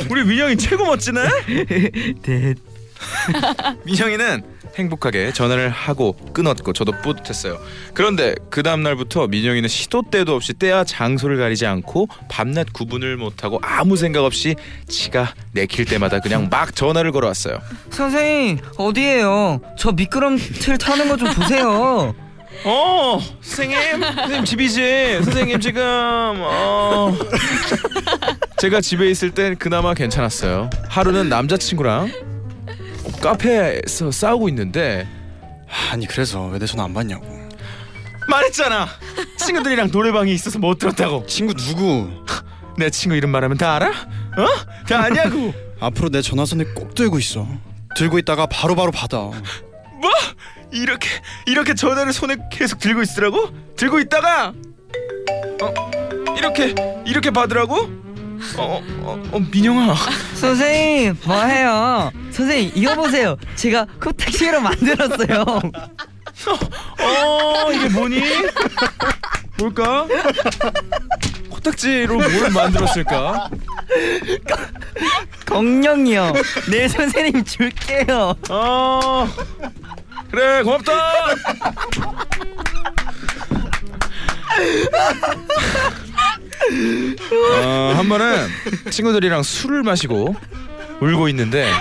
[0.10, 1.22] 우리 민영이 최고 멋지네.
[2.24, 2.56] 네.
[3.86, 4.44] 민영이는
[4.76, 7.60] 행복하게 전화를 하고 끊었고 저도 뿌듯했어요.
[7.94, 13.60] 그런데 그 다음 날부터 민영이는 시도 때도 없이 때와 장소를 가리지 않고 밤낮 구분을 못하고
[13.62, 14.56] 아무 생각 없이
[14.88, 17.60] 치가 내킬 때마다 그냥 막 전화를 걸어왔어요.
[17.92, 19.62] 선생님, 어디에요?
[19.78, 22.16] 저 미끄럼틀 타는 거 좀 보세요.
[22.66, 25.22] 어, 선생님, 선생님 집이지.
[25.24, 27.16] 선생님 지금 어.
[28.60, 30.70] 제가 집에 있을 땐 그나마 괜찮았어요.
[30.90, 32.12] 하루는 남자친구랑
[33.22, 35.08] 카페에서 싸우고 있는데
[35.92, 37.26] 아니 그래서 왜 내 전화 안 받냐고.
[38.28, 38.88] 말했잖아.
[39.38, 41.26] 친구들이랑 노래방에 있어서 못 들었다고.
[41.26, 42.10] 친구 누구?
[42.78, 43.88] 내 친구 이름 말하면 다 알아?
[43.88, 44.48] 어?
[44.88, 45.54] 다 아냐고.
[45.80, 47.48] 앞으로 내 전화선에 꼭 들고 있어.
[47.96, 49.18] 들고 있다가 바로바로 받아.
[49.18, 50.12] 뭐?
[50.72, 51.10] 이렇게
[51.46, 53.50] 이렇게 전화를 손에 계속 들고 있으라고?
[53.76, 54.54] 들고 있다가
[55.62, 57.76] 어 이렇게 이렇게 받으라고?
[58.58, 59.94] 어, 어, 어 민영아.
[60.36, 62.12] 선생님, 뭐해요?
[62.32, 63.38] 선생님, 이거 보세요.
[63.56, 65.44] 제가 코딱지로 만들었어요.
[67.02, 68.22] 어 이게 뭐니?
[69.58, 70.08] 뭘까?
[71.50, 73.50] 코딱지로 뭘 만들었을까?
[75.50, 76.34] 공룡이요.
[76.72, 78.36] 네, 선생님 줄게요.
[78.50, 79.28] 어
[80.32, 80.92] 그래 고맙다.
[87.64, 88.48] 어, 한 번은
[88.92, 90.36] 친구들이랑 술을 마시고
[91.02, 91.72] 울고 있는데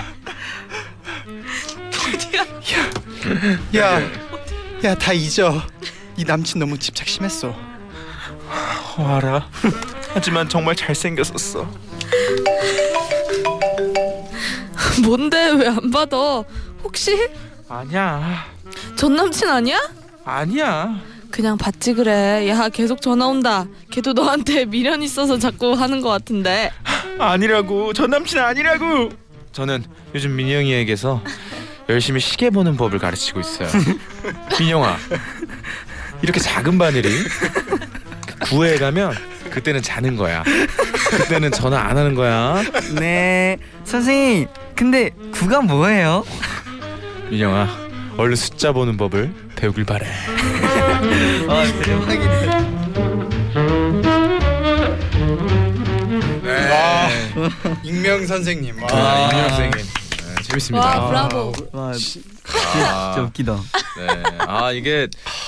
[3.75, 4.01] 야,
[4.83, 5.61] 야 다 잊어.
[6.17, 7.49] 이 남친 너무 집착 심했어.
[8.97, 9.47] 어, 알아.
[10.13, 11.69] 하지만 정말 잘생겼었어.
[15.03, 16.43] 뭔데 왜 안 받아?
[16.83, 17.29] 혹시
[17.69, 18.45] 아니야.
[18.95, 19.79] 전 남친 아니야?
[20.25, 20.99] 아니야.
[21.31, 22.47] 그냥 받지 그래.
[22.49, 23.65] 야 계속 전화 온다.
[23.91, 26.71] 걔도 너한테 미련 있어서 자꾸 하는 것 같은데.
[27.19, 27.93] 아니라고.
[27.93, 29.09] 전 남친 아니라고.
[29.51, 29.83] 저는
[30.15, 31.21] 요즘 민영이에게서
[31.89, 33.67] 열심히 시계 보는 법을 가르치고 있어요.
[34.59, 34.97] 민영아,
[36.21, 37.09] 이렇게 작은 바늘이
[38.41, 39.13] 구에 가면
[39.49, 40.43] 그때는 자는 거야.
[41.11, 42.61] 그때는 전화 안 하는 거야.
[42.99, 46.23] 네 선생님 근데 구가 뭐예요?
[47.29, 47.67] 민영아,
[48.17, 50.07] 얼른 숫자 보는 법을 배우길 바래.
[51.47, 52.59] 아 대박이다
[56.71, 57.09] 아,
[57.83, 58.75] 익명 선생님.
[58.83, 59.71] 아, 아, 민영 선생님.
[59.77, 60.85] 네, 재밌습니다.
[60.85, 61.53] 와 브라보.
[61.71, 63.55] 와 아, 진짜 웃기다
[63.97, 64.23] 네.
[64.39, 65.07] 아 이게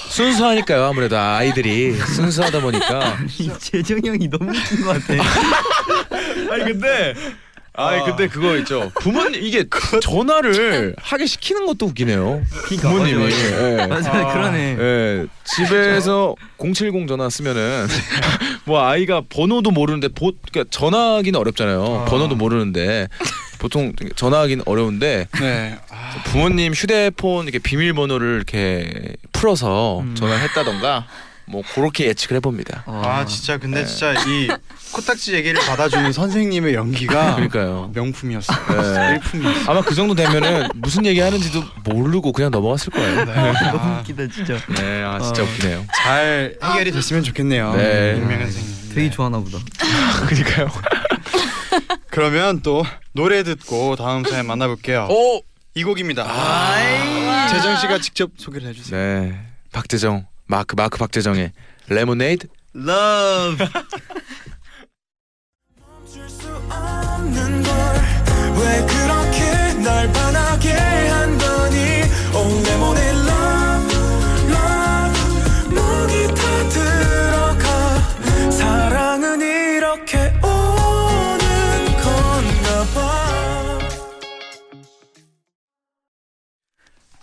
[0.10, 0.84] 순수하니까요.
[0.86, 3.18] 아무래도 아이들이 순수하다 보니까.
[3.40, 5.14] 이 재정이 형이 너무 웃긴 것 같아
[6.54, 7.14] 아니 근데
[7.74, 8.92] 아니 근데 그거 있죠.
[9.02, 9.64] 부모님 이게
[10.02, 12.44] 전화를 하게 시키는 것도 웃기네요.
[12.82, 13.24] 부모님이.
[13.24, 13.88] 맞아, 예.
[13.88, 17.88] 맞아 그러네 예, 집에서 070 전화 쓰면은
[18.66, 22.04] 뭐 아이가 번호도 모르는데 보 그러니까 전화하기는 어렵잖아요.
[22.06, 22.06] 아.
[22.06, 23.08] 번호도 모르는데
[23.60, 25.78] 보통 전화하기는 어려운데 네.
[25.90, 30.16] 아, 부모님 휴대폰 이렇게 비밀번호를 이렇게 풀어서 음.
[30.16, 31.06] 전화했다던가
[31.52, 32.84] 뭐 그렇게 예측을 해봅니다.
[32.88, 33.86] 아 진짜 근데 네.
[33.86, 34.48] 진짜 이
[34.94, 37.92] 코딱지 얘기를 받아주는 선생님의 연기가 그러니까요.
[37.94, 38.58] 명품이었어요.
[38.94, 39.12] 네.
[39.16, 39.70] 일품이었어요.
[39.70, 43.26] 아마 그 정도 되면은 무슨 얘기 하는지도 모르고 그냥 넘어갔을 거예요.
[43.26, 45.46] 너무 웃기다 진짜 네, 아 진짜 어.
[45.46, 45.86] 웃기네요.
[45.96, 47.76] 잘 해결이 됐으면 좋겠네요.
[47.76, 48.14] 네.
[48.18, 48.72] 익명 선생님.
[48.90, 49.10] 되게 네.
[49.10, 49.58] 좋아하나 보다
[50.28, 50.70] 그러니까요.
[52.10, 52.84] 그러면 또
[53.14, 55.08] 노래 듣고 다음 사연 만나볼게요.
[55.10, 55.42] 오,
[55.76, 56.26] 이 곡입니다.
[56.28, 59.00] 아, 재정 씨가 직접 소개를 해주세요.
[59.00, 59.40] 네,
[59.72, 61.54] 박재정, 마크 마크 박재정의
[61.88, 62.48] 레모네이드.
[66.70, 71.38] 없는 걸왜 그렇게 날 반하게 한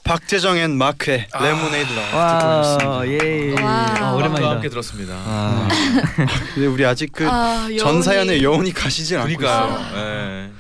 [0.08, 3.08] 박재정 and 마크의 Lemonade Love 듣고 와 오셨습니다.
[3.08, 3.62] 예.
[3.62, 3.86] 와.
[4.00, 4.50] 아, 오랜만이다.
[4.50, 5.14] 함께 들었습니다.
[5.14, 5.68] 아,
[6.54, 9.78] 근데 우리 아직 그전 아, 여운이- 사연에 여운이 가시질 않고 그러니까요.
[9.80, 10.04] 있어요.
[10.04, 10.50] 네.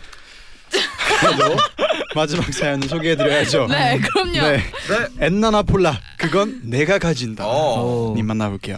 [1.20, 1.56] 그래도
[2.14, 3.66] 마지막 사연을 소개해드려야죠.
[3.68, 4.32] 네 그럼요.
[4.32, 4.62] 네.
[5.20, 7.44] 엔나나 폴라 그건 내가 가진다.
[7.46, 8.12] 어.
[8.14, 8.76] 님 만나볼게요.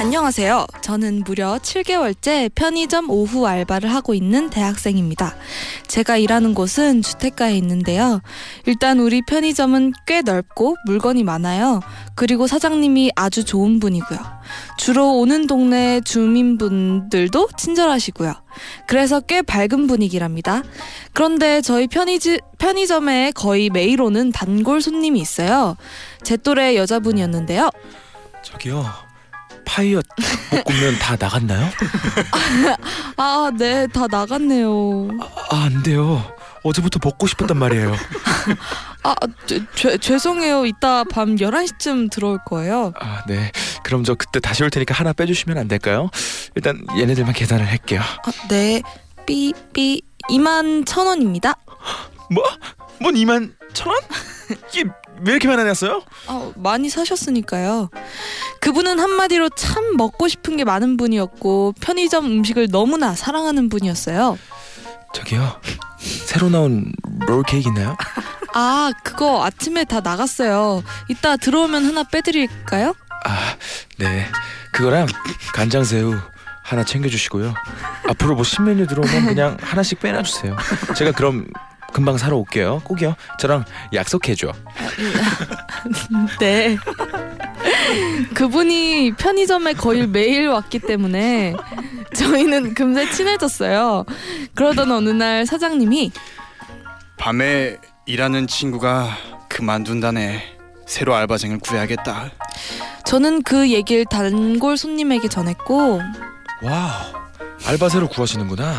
[0.00, 0.66] 안녕하세요.
[0.80, 5.36] 저는 무려 7개월째 편의점 오후 알바를 하고 있는 대학생입니다.
[5.88, 8.22] 제가 일하는 곳은 주택가에 있는데요.
[8.64, 11.80] 일단 우리 편의점은 꽤 넓고 물건이 많아요.
[12.14, 14.18] 그리고 사장님이 아주 좋은 분이고요.
[14.78, 18.32] 주로 오는 동네 주민분들도 친절하시고요.
[18.86, 20.62] 그래서 꽤 밝은 분위기랍니다.
[21.12, 25.76] 그런데 저희 편의지, 편의점에 거의 매일 오는 단골 손님이 있어요.
[26.22, 27.68] 제 또래 여자분이었는데요.
[28.42, 29.09] 저기요.
[29.64, 30.00] 파이어
[30.50, 31.68] 볶음면 다 나갔나요?
[33.16, 35.08] 아, 네, 다 나갔네요.
[35.50, 36.24] 아, 안 돼요.
[36.62, 37.94] 어제부터 먹고 싶었단 말이에요.
[39.02, 39.14] 아,
[39.46, 40.66] 죄, 죄, 죄송해요.
[40.66, 42.92] 이따 밤 11시쯤 들어올 거예요.
[43.00, 43.50] 아, 네.
[43.82, 46.10] 그럼 저 그때 다시 올 테니까 하나 빼주시면 안 될까요?
[46.54, 48.00] 일단 얘네들만 계산을 할게요.
[48.02, 48.82] 아, 네.
[49.26, 51.54] 삐, 삐, 2만 천 원입니다.
[52.30, 52.44] 뭐?
[53.00, 53.98] 뭔 2만 천 원?
[54.72, 54.84] 이게
[55.22, 56.02] 왜 이렇게 났어요?
[56.26, 57.90] 아, 많이 사셨으니까요.
[58.60, 64.38] 그분은 한마디로 참 먹고 싶은 게 많은 분이었고, 편의점 음식을 너무나 사랑하는 분이었어요.
[65.12, 65.60] 저기요.
[65.98, 66.92] 새로 나온
[67.26, 67.96] 롤 케이크 있나요?
[68.54, 70.82] 아, 그거 아침에 다 나갔어요.
[71.08, 72.94] 이따 들어오면 하나 빼드릴까요?
[73.24, 73.56] 아,
[73.98, 74.26] 네.
[74.72, 75.06] 그거랑
[75.52, 76.16] 간장새우
[76.62, 77.54] 하나 챙겨주시고요.
[78.08, 80.56] 앞으로 뭐 신메뉴 들어오면 그냥 하나씩 빼놔주세요.
[80.96, 81.46] 제가 그럼
[81.92, 82.80] 금방 사러 올게요.
[82.84, 83.14] 꼭이요.
[83.38, 84.52] 저랑 약속해줘.
[86.40, 86.76] 네.
[88.34, 91.54] 그분이 편의점에 거의 매일 왔기 때문에
[92.14, 94.04] 저희는 금세 친해졌어요.
[94.54, 96.12] 그러던 어느 날 사장님이
[97.16, 97.76] 밤에
[98.06, 99.08] 일하는 친구가
[99.48, 100.58] 그만둔다네.
[100.86, 102.30] 새로 알바생을 구해야겠다.
[103.04, 106.00] 저는 그 얘기를 단골 손님에게 전했고
[106.62, 107.19] 와우.
[107.66, 108.74] 알바새로 구하시는구나.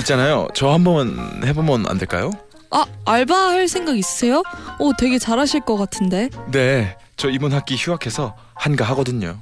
[0.00, 0.48] 있잖아요.
[0.54, 2.30] 저 한번 해보면 안 될까요?
[2.70, 4.42] 아 알바 할 생각 있으세요?
[4.78, 6.96] 오 되게 잘하실 것 같은데 네.
[7.16, 9.36] 저 이번 학기 휴학해서 한가 하거든요.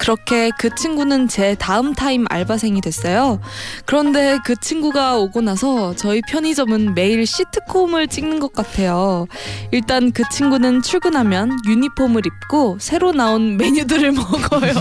[0.00, 3.40] 그렇게 그 친구는 제 다음 타임 알바생이 됐어요.
[3.84, 9.26] 그런데 그 친구가 오고 나서 저희 편의점은 매일 시트콤을 찍는 것 같아요.
[9.70, 14.72] 일단 그 친구는 출근하면 유니폼을 입고 새로 나온 메뉴들을 먹어요.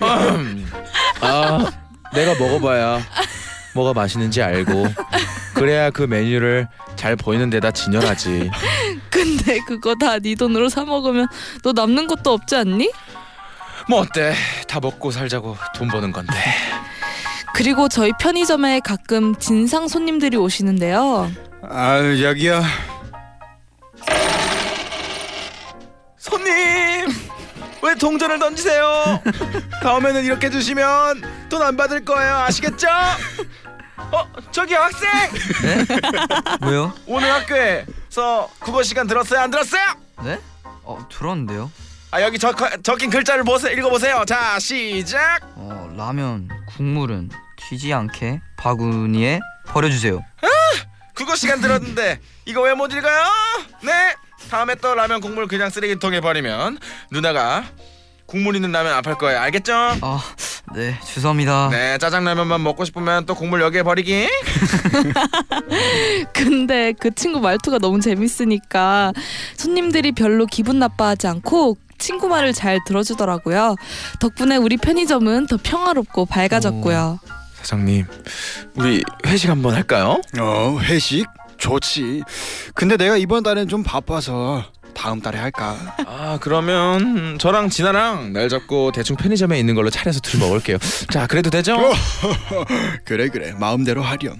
[1.20, 1.70] 아,
[2.14, 3.00] 내가 먹어봐야
[3.74, 4.86] 뭐가 맛있는지 알고
[5.54, 8.50] 그래야 그 메뉴를 잘 보이는 데다 진열하지.
[9.10, 11.26] 근데 그거 다 네 돈으로 사 먹으면
[11.62, 12.90] 너 남는 것도 없지 않니?
[13.88, 14.34] 뭐 어때?
[14.68, 16.32] 다 먹고 살자고 돈 버는 건데.
[17.54, 21.30] 그리고 저희 편의점에 가끔 진상 손님들이 오시는데요.
[21.68, 22.62] 아 여기요.
[26.18, 26.46] 손님
[27.84, 29.20] 왜 동전을 던지세요?
[29.82, 32.36] 다음에는 이렇게 주시면 돈 안 받을 거예요.
[32.38, 32.88] 아시겠죠?
[34.10, 35.08] 어 저기 학생
[36.62, 36.92] 왜요?
[37.06, 39.40] 오늘 학교에서 국어 시간 들었어요?
[39.40, 39.82] 안 들었어요?
[40.24, 40.38] 네?
[40.82, 41.70] 어 들었는데요.
[42.10, 43.72] 아 여기 적, 적힌 글자를 보세요.
[43.72, 44.24] 읽어보세요.
[44.26, 45.40] 자 시작.
[45.56, 50.24] 어 라면 국물은 튀지 않게 바구니에 버려주세요.
[51.14, 53.22] 국어 시간 들었는데 이거 왜 못 읽어요?
[53.82, 54.14] 네.
[54.50, 56.78] 다음에 또 라면 국물 그냥 쓰레기통에 버리면
[57.10, 57.64] 누나가
[58.26, 59.38] 국물 있는 라면 안 팔 거예요.
[59.40, 59.72] 알겠죠?
[59.74, 60.20] 아
[60.74, 61.68] 네 죄송합니다.
[61.70, 64.26] 네 짜장라면만 먹고 싶으면 또 국물 여기에 버리기.
[66.32, 69.12] 근데 그 친구 말투가 너무 재밌으니까
[69.56, 73.76] 손님들이 별로 기분 나빠하지 않고 친구 말을 잘 들어주더라고요.
[74.20, 77.20] 덕분에 우리 편의점은 더 평화롭고 밝아졌고요.
[77.56, 78.06] 사장님
[78.74, 80.20] 우리 회식 한번 할까요?
[80.40, 81.26] 어 회식
[81.64, 82.22] 좋지.
[82.74, 84.62] 근데 내가 이번 달엔 좀 바빠서
[84.94, 85.76] 다음 달에 할까.
[86.06, 90.76] 아 그러면 음, 저랑 진아랑 날 잡고 대충 편의점에 있는 걸로 차려서 둘이 먹을게요.
[91.10, 91.76] 자 그래도 되죠?
[93.04, 94.36] 그래 그래 마음대로 하렴.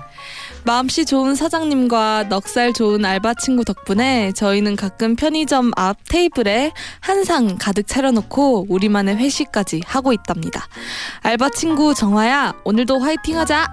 [0.67, 7.57] 마음씨 좋은 사장님과 넉살 좋은 알바 친구 덕분에 저희는 가끔 편의점 앞 테이블에 한 상
[7.59, 10.67] 가득 차려놓고 우리만의 회식까지 하고 있답니다.
[11.23, 13.67] 알바 친구 정화야, 오늘도 화이팅하자.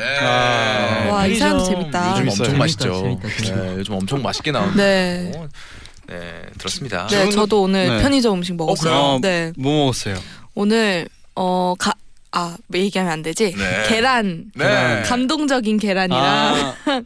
[0.00, 0.02] 오.
[0.02, 0.18] 네.
[0.20, 1.08] 아.
[1.10, 2.24] 와, 이 사람도 재밌다.
[2.24, 2.28] 요즘.
[2.28, 3.02] 엄청 맛있죠.
[3.02, 3.64] 재밌다, 재밌다, 재밌다.
[3.64, 5.32] 네, 요즘 엄청 맛있게 나오는데.
[5.32, 5.48] 네,
[6.06, 7.06] 네 들었습니다.
[7.08, 8.02] 네, 저도 오늘 네.
[8.02, 8.92] 편의점 음식 먹었어요.
[8.92, 9.18] 그래요?
[9.20, 10.16] 네, 뭐 먹었어요?
[10.54, 11.94] 오늘 어 가.
[12.32, 13.52] 아, 뭐 얘기하면 안 되지?
[13.56, 13.88] 네.
[13.88, 14.52] 계란.
[14.54, 15.02] 네.
[15.04, 17.02] 감동적인 계란이랑 아,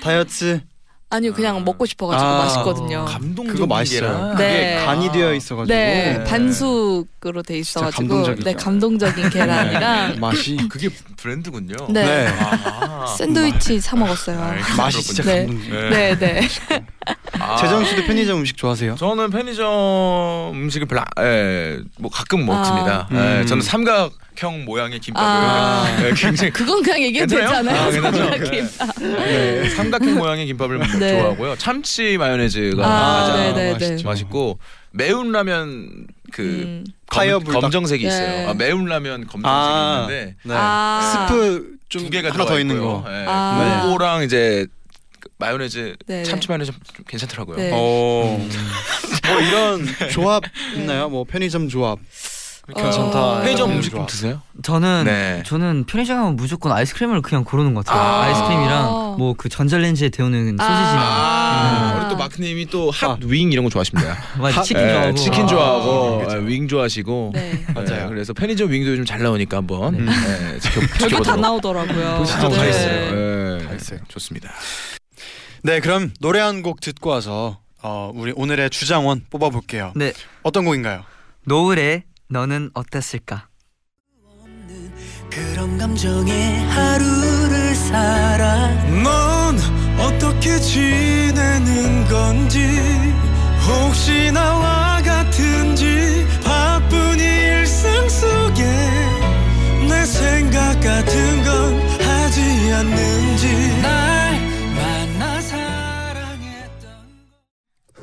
[0.00, 0.60] 다이어트
[1.12, 2.38] 아니요 그냥 먹고 싶어가지고 아.
[2.38, 3.04] 맛있거든요.
[3.04, 4.34] 감동적인 그거 맛있어요.
[4.38, 4.74] 네.
[4.76, 6.24] 그게 간이 되어 있어가지고 네, 네.
[6.24, 8.44] 반숙으로 돼 있어가지고 감동적이죠.
[8.44, 11.74] 네 감동적인 계란이랑 맛이 그게 브랜드군요.
[11.88, 12.04] 네.
[12.04, 12.26] 네.
[12.28, 13.06] 아.
[13.18, 14.40] 샌드위치 사 먹었어요.
[14.40, 15.46] 아, 맛이 진짜 네.
[15.46, 15.70] 감동적.
[15.90, 16.48] 네, 네.
[17.40, 17.56] 아.
[17.56, 18.94] 재정 씨도 편의점 음식 좋아하세요?
[18.94, 23.08] 저는 편의점 음식을 별로 아- 예, 뭐 가끔 먹습니다.
[23.10, 23.14] 아.
[23.14, 23.46] 예, 음.
[23.46, 25.86] 저는 삼각 형 모양의 김밥을 아.
[26.02, 27.58] 예, 굉장히 그건 그냥 얘기해도 괜찮아요?
[27.58, 27.82] 않아요?
[27.82, 28.18] 아, 괜찮죠?
[28.30, 28.98] 삼각 김밥.
[29.00, 31.20] 네, 삼각형 모양의 김밥을 네.
[31.20, 31.56] 좋아하고요.
[31.56, 33.96] 참치 마요네즈가 아, 가장 네, 네, 맛있죠.
[33.96, 34.02] 네.
[34.02, 34.58] 맛있고
[34.92, 36.84] 매운 라면 그 음.
[37.12, 37.60] fire 검, 불닭.
[37.60, 38.08] 검정색이 네.
[38.08, 38.48] 있어요.
[38.48, 40.54] 아, 매운 라면 검정색이 아, 있는데 네.
[40.56, 41.26] 아.
[41.28, 43.02] 스프 좀 두 개가 하나 들어가 더 있는 있고요.
[43.02, 43.12] 거.
[43.12, 43.82] 예, 아.
[43.84, 44.66] 그거랑 이제
[45.20, 46.52] 그 마요네즈 네, 참치 네.
[46.52, 47.56] 마요네즈 좀 괜찮더라고요.
[47.58, 47.70] 네.
[47.74, 48.48] 어.
[49.28, 50.44] 뭐 이런 조합
[50.76, 51.10] 있나요?
[51.10, 51.98] 뭐 편의점 조합
[52.74, 53.40] 괜찮다.
[53.40, 54.06] 편의점 이런 음식 좀.
[54.06, 54.40] 드세요?
[54.62, 55.42] 저는 네.
[55.46, 58.02] 저는 편의점 가면 무조건 아이스크림을 그냥 고르는 것 같아요.
[58.02, 58.22] 아.
[58.24, 58.30] 아.
[58.30, 62.00] 이스크림이랑 뭐 그 전자레인지에 데우는 소시지나 아, 아.
[62.00, 63.16] 우리 또 마크님이 또 아.
[63.20, 64.16] 핫윙 이런 거 좋아하십니다.
[64.38, 65.46] 맞아 치킨 예, 좋아하고 치킨 아.
[65.46, 66.36] 좋아하고 그죠.
[66.42, 67.64] 예, 윙 좋아하시고 네.
[67.74, 68.04] 맞아요.
[68.04, 70.06] 예, 그래서 편의점 윙도 요즘 잘 나오니까 한번
[70.60, 72.24] 지켜 별거 다 지켜보도록 나오더라고요.
[72.24, 72.68] 진짜 다 네.
[72.70, 73.60] 있어요.
[73.60, 74.00] 예, 다 있어요.
[74.08, 74.50] 좋습니다.
[75.62, 79.92] 네, 그럼 노래 한 곡 듣고 와서 어, 우리 오늘의 주장원 뽑아볼게요.
[79.96, 81.02] 네 어떤 곡인가요?
[81.46, 83.48] 노을에 너는 어땠을까?
[85.28, 88.68] 그런 감정에 하루를 살아
[89.02, 89.58] 넌
[89.98, 92.60] 어떻게 지내는 건지
[93.66, 98.62] 혹시 나와 같은지 바쁜 일상 속에
[99.88, 102.40] 내 생각 같은 건 하지
[102.72, 104.40] 않는지 날
[104.74, 106.90] 만나 사랑했던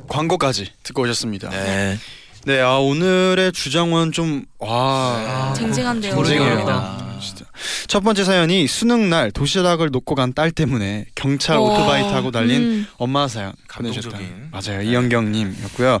[0.06, 1.48] 광고까지 듣고 오셨습니다.
[1.50, 1.98] 네.
[2.44, 4.70] 네, 아, 오늘의 주장원 좀 와.
[4.70, 6.14] 아, 쟁쟁한데요.
[6.14, 7.04] 모르겠다.
[7.20, 7.44] 진짜.
[7.88, 12.10] 첫 번째 사연이 수능 날 도시락을 놓고 간 딸 때문에 경찰 오 토바이 와.
[12.12, 12.86] 타고 달린 음.
[12.96, 14.10] 엄마 사연 감동적인.
[14.12, 14.72] 보내주셨다.
[14.72, 15.98] 맞아요, 이영경님이었고요.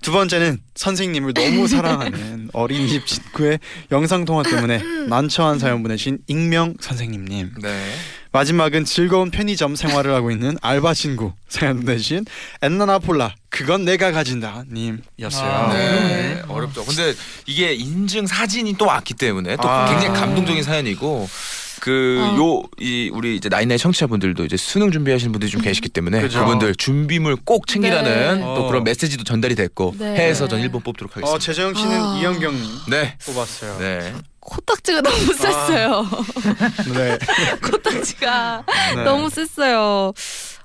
[0.00, 3.58] 두 번째는 선생님을 너무 사랑하는 어린이집 친구의
[3.92, 7.54] 영상 통화 때문에 난처한 사연 보내신 익명 선생님님.
[7.62, 7.92] 네.
[8.34, 12.24] 마지막은 즐거운 편의점 생활을 하고 있는 알바 친구 사연 보내신
[12.62, 15.48] 엔나나폴라 그건 내가 가진다 님이었어요.
[15.48, 15.88] 아, 네.
[15.88, 16.42] 그러네.
[16.48, 16.84] 어렵죠.
[16.84, 17.14] 근데
[17.46, 19.86] 이게 인증 사진이 또 왔기 때문에 또 아.
[19.88, 21.28] 굉장히 감동적인 사연이고
[21.80, 22.36] 그 아.
[22.36, 26.40] 요이 우리 이제 나인나이 청취자분들도 이제 수능 준비하시는 분들이 좀 계시기 때문에 그죠.
[26.40, 28.40] 그분들 준비물 꼭 챙기라는 네.
[28.40, 28.66] 또 어.
[28.66, 30.16] 그런 메시지도 전달이 됐고 네.
[30.16, 31.30] 해외에서 전 1번 뽑도록 하겠습니다.
[31.30, 32.18] 어 재정 씨는 아.
[32.18, 33.16] 이영경 님 네.
[33.26, 33.78] 뽑았어요.
[33.78, 34.12] 네.
[34.44, 36.06] 코딱지가 너무 셌어요.
[36.94, 37.18] 네.
[37.70, 38.64] 코딱지가
[38.96, 39.02] 네.
[39.04, 40.12] 너무 셌어요.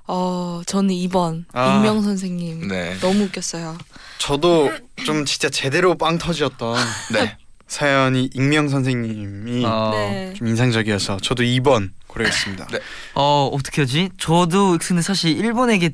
[0.08, 1.76] 어, 저는 2번 아.
[1.78, 2.98] 익명 선생님 네.
[3.00, 3.78] 너무 웃겼어요.
[4.18, 4.72] 저도
[5.06, 6.78] 좀 진짜 제대로 빵 터지었던
[7.14, 7.38] 네.
[7.68, 10.34] 사연이 익명 선생님이 어, 네.
[10.36, 12.68] 좀 인상적이어서 저도 2번 고르겠습니다.
[12.72, 12.80] 네.
[13.14, 14.10] 어 어떻게 하지?
[14.18, 15.92] 저도 근데 사실 일본에게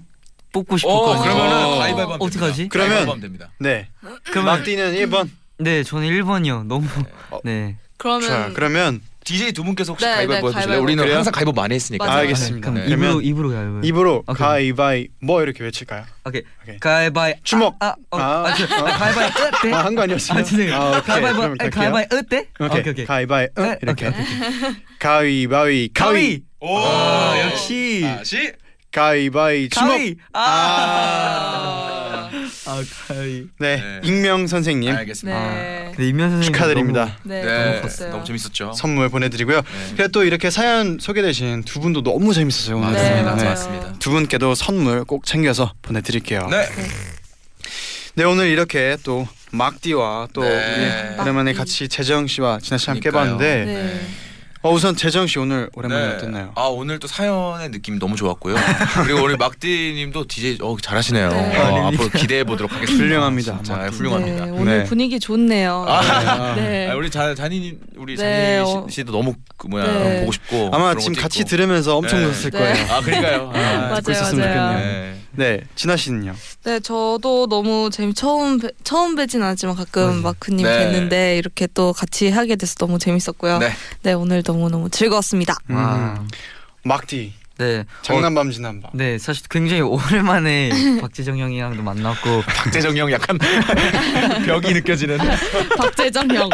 [0.54, 1.20] 뽑고 싶었거든요.
[1.20, 1.70] 어, 그러면은 어.
[1.80, 2.56] 가위바위보 하면 어떡하지?
[2.56, 2.70] 됩니다.
[2.72, 3.52] 그러면- 가위바위보 하면 됩니다.
[3.60, 3.90] 네.
[4.32, 5.30] 그러면 막디는 1번.
[5.58, 6.66] 네 저는 1번이요.
[6.68, 6.88] 너무
[7.32, 7.40] 어.
[7.44, 7.78] 네.
[7.98, 10.54] 그러면 자, 그러면 DJ 두 분께서 혹시 네, 가위바위보 네, 해보실래요?
[10.68, 10.84] 가위바위보.
[10.84, 11.16] 우리는 그래요?
[11.18, 12.06] 항상 가위바위보 많이 했으니까.
[12.06, 12.20] 맞아요.
[12.20, 12.72] 알겠습니다.
[12.72, 12.92] 그럼 네.
[12.94, 13.82] 입으로 그러면 입으로 가요.
[13.84, 14.36] 입으로 오케이.
[14.36, 16.04] 가위바위 뭐 이렇게 외칠까요?
[16.26, 16.42] 오케이.
[16.62, 16.78] 오케이.
[16.80, 17.76] 가위바위 주먹.
[17.80, 18.44] 아, 어, 아.
[18.48, 19.74] 아, 저, 아, 가위바위 어때?
[19.74, 20.40] 아, 한 거 아니었어요?
[20.40, 20.76] 아, 죄송해요.
[20.76, 21.02] 아, 오케이.
[21.02, 21.82] 가위바위보 그럼 갈게요.
[21.82, 22.48] 가위바위 어때?
[22.60, 22.80] 오케이.
[22.82, 23.06] 오케이 오케이.
[23.06, 23.64] 가위바위 응?
[23.64, 24.08] 네, 이렇게.
[24.10, 24.24] 오케이.
[25.00, 26.12] 가위바위 가위.
[26.14, 26.42] 가위.
[26.60, 28.02] 오, 아, 역시.
[28.04, 28.52] 다시.
[28.92, 29.90] 가위바위 주먹.
[29.90, 30.16] 가위.
[30.34, 30.42] 아.
[30.42, 32.05] 아,
[33.08, 33.48] 가위.
[33.60, 33.78] 네.
[33.78, 34.02] 네.
[34.04, 35.54] 익명 선생님 알겠습니다.
[35.54, 35.92] 네.
[35.96, 37.18] 근데 임현 선생님 축하드립니다.
[37.24, 37.44] 네.
[37.44, 38.12] 네, 너무.
[38.12, 38.74] 너무 재밌었죠.
[38.74, 39.58] 선물 보내드리고요.
[39.62, 39.94] 네.
[39.96, 42.78] 그리고 또 이렇게 사연 소개되신 두 분도 너무 재밌었어요.
[42.78, 42.94] 오늘.
[42.94, 43.36] 네, 맞습니다.
[43.36, 43.50] 맞아요.
[43.50, 43.94] 맞습니다.
[44.00, 46.48] 두 분께도 선물 꼭 챙겨서 보내드릴게요.
[46.50, 46.68] 네.
[48.16, 51.14] 네, 오늘 이렇게 또 막디와 또 네.
[51.16, 51.58] 우리 오랜만에 막디.
[51.58, 53.10] 같이 재정 씨와 진아 씨 함께.
[53.10, 54.02] 해봤는데 네.
[54.66, 56.14] 어, 우선 재정 씨 오늘 오랜만에 네.
[56.16, 56.52] 어땠나요?
[56.56, 58.56] 아 오늘 또 사연의 느낌 너무 좋았고요.
[59.06, 61.30] 그리고 우리 막디님도 DJ 어 잘하시네요.
[61.30, 61.58] 네.
[61.60, 63.04] 어, 앞으로 기대해 보도록 하겠습니다.
[63.06, 63.54] 훌륭합니다.
[63.54, 63.96] 막디.
[63.96, 64.46] 훌륭합니다.
[64.46, 64.84] 네, 오늘 네.
[64.86, 65.86] 분위기 좋네요.
[65.88, 66.90] 아, 네.
[66.90, 68.88] 아, 우리 자, 잔이 우리 네, 잔이 어.
[68.90, 70.20] 씨, 도 너무 그 뭐야 네.
[70.22, 71.50] 보고 싶고 아마 지금 같이 있고.
[71.50, 72.26] 들으면서 엄청 네.
[72.26, 72.58] 웃었을 네.
[72.58, 72.92] 거예요.
[72.92, 73.52] 아 그러니까요.
[73.54, 74.78] 아, 맞아요, 듣고 있었으면 맞아요.
[74.80, 75.16] 좋겠네요.
[75.38, 75.58] 네.
[75.58, 76.34] 네, 진아 씨는요?
[76.64, 80.22] 네, 저도 너무 재미 처음 뵈- 처음 뵈진 않았지만 가끔 맞아요.
[80.22, 81.10] 마크님 네.
[81.10, 83.60] 뵀는데 이렇게 또 같이 하게 돼서 너무 재밌었고요.
[83.60, 83.72] 네.
[84.04, 85.56] 네, 오늘 너무 너무 즐거웠습니다.
[85.70, 85.96] 와.
[86.20, 86.28] 음,
[86.84, 87.80] 막디 네.
[87.80, 88.92] 어, 장난밤 지난밤.
[88.94, 90.70] 네, 사실 굉장히 오랜만에
[91.02, 93.38] 박재정 형이랑도 만났고 박재정 형 약간
[94.46, 95.18] 벽이 느껴지는.
[95.78, 96.50] 박재정 형,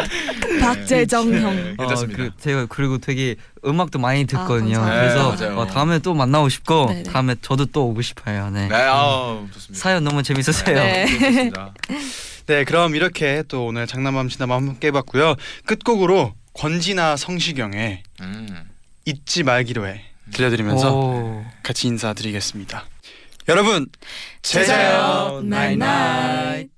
[0.60, 1.56] 박재정 형.
[1.56, 2.22] 네, 어, 괜찮습니다.
[2.22, 3.34] 그 제가 그리고 되게
[3.64, 4.78] 음악도 많이 듣거든요.
[4.80, 5.00] 감사합니다.
[5.00, 5.56] 그래서 네.
[5.56, 7.02] 어, 다음에 또 만나고 싶고 네네.
[7.04, 8.50] 다음에 저도 또 오고 싶어요.
[8.50, 8.68] 네.
[8.68, 9.80] 네, 아 좋습니다.
[9.82, 10.74] 사연 너무 재밌었어요.
[10.74, 11.50] 네.
[12.46, 15.34] 네, 그럼 이렇게 또 오늘 장난밤 지난밤 함께 해봤고요.
[15.66, 18.48] 끝곡으로 권진아 성시경의 음.
[19.04, 21.44] 잊지 말기로 해 들려드리면서 오.
[21.62, 22.84] 같이 인사드리겠습니다.
[23.48, 23.86] 여러분
[24.42, 26.71] 잘 자요, night night.